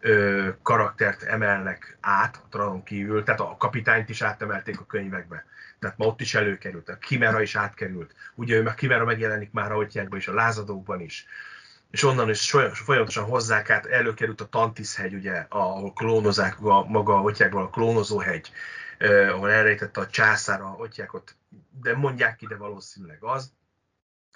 [0.00, 5.44] ö, karaktert emelnek át a Tronon kívül, tehát a kapitányt is átemelték a könyvekbe.
[5.78, 8.14] Tehát ma ott is előkerült, a Kimera is átkerült.
[8.34, 11.26] Ugye ő meg Kimera megjelenik már a Otyákban is, a lázadókban is.
[11.90, 17.54] és onnan is folyamatosan hozzák át, előkerült a Tantis-hegy, ugye, ahol klónozák a, maga, ottják
[17.54, 18.50] a klónozóhegy,
[19.00, 21.34] eh, ahol elrejtette a császára, ottják ott,
[21.82, 23.52] de mondják ide valószínűleg az.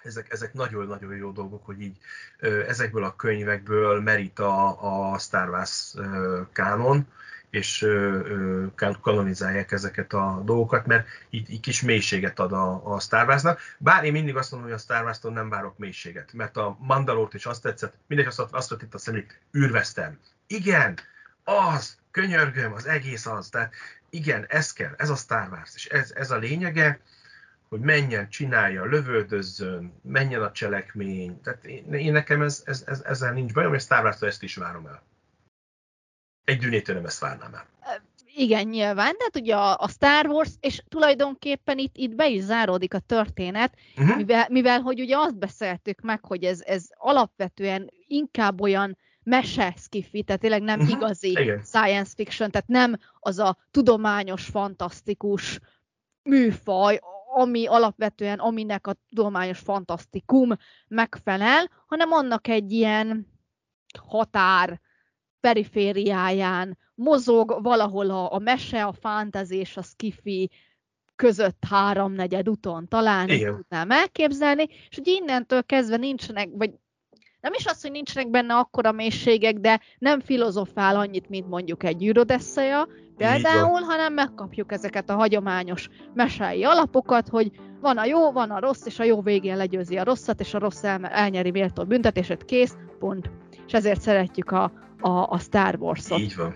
[0.03, 1.97] Ezek, ezek nagyon-nagyon jó dolgok, hogy így
[2.39, 7.07] eh, ezekből a könyvekből merít a, a Star Wars eh, kánon,
[7.51, 7.87] és
[9.01, 13.61] kanonizálják ezeket a dolgokat, mert így, így kis mélységet ad a, a Star Wars-nak.
[13.79, 17.35] Bár én mindig azt mondom, hogy a Star Wars-tól nem várok mélységet, mert a Mandalort
[17.35, 20.19] is azt tetszett, mindegy azt, azt vett itt a szemük, űrvesztem.
[20.47, 20.99] Igen,
[21.45, 23.49] az, könyörgöm, az egész az.
[23.49, 23.75] Tehát
[24.15, 27.01] igen, ez kell, ez a Star Wars, és ez, ez a lényege,
[27.69, 31.41] hogy menjen, csinálja, lövöldözzön, menjen a cselekmény.
[31.41, 34.57] Tehát én, én nekem ez, ez, ez, ezzel nincs bajom, és Star wars ezt is
[34.57, 35.03] várom el.
[36.45, 37.67] Egy dűnétől nem ezt várnám el.
[38.37, 42.43] Igen, nyilván, de hát ugye a, a Star Wars, és tulajdonképpen itt, itt be is
[42.43, 44.17] záródik a történet, uh-huh.
[44.17, 50.23] mivel, mivel hogy ugye azt beszéltük meg, hogy ez, ez alapvetően inkább olyan mese skifi,
[50.23, 50.97] tehát tényleg nem uh-huh.
[50.97, 51.63] igazi Igen.
[51.63, 55.61] science fiction, tehát nem az a tudományos, fantasztikus
[56.23, 57.01] műfaj,
[57.35, 60.51] ami alapvetően, aminek a tudományos fantasztikum
[60.89, 63.27] megfelel, hanem annak egy ilyen
[63.99, 64.81] határ
[65.41, 70.51] perifériáján mozog, valahol a, a mese, a fantasy és a skifi
[71.17, 76.71] között háromnegyed úton talán tudnám elképzelni, és hogy innentől kezdve nincsenek, vagy
[77.45, 82.05] nem is az, hogy nincsenek benne akkora mélységek, de nem filozofál annyit, mint mondjuk egy
[82.05, 88.61] űrodesszaja, például, hanem megkapjuk ezeket a hagyományos mesei alapokat, hogy van a jó, van a
[88.61, 92.45] rossz, és a jó végén legyőzi a rosszat, és a rossz el, elnyeri méltó büntetését,
[92.45, 93.31] kész, pont.
[93.67, 96.19] És ezért szeretjük a, a, a Star Wars-ot.
[96.19, 96.55] Így van.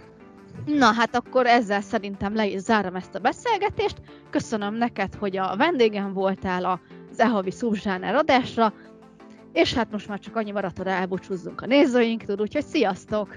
[0.66, 3.96] Na hát akkor ezzel szerintem le is zárom ezt a beszélgetést.
[4.30, 6.64] Köszönöm neked, hogy a vendégem voltál
[7.10, 7.52] az Ehavi
[8.02, 8.72] adásra,
[9.52, 13.36] és hát most már csak annyi maradt, hogy elbúcsúzzunk a nézőinktől, úgyhogy sziasztok!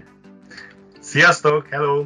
[0.99, 2.05] Sziasztok, hello!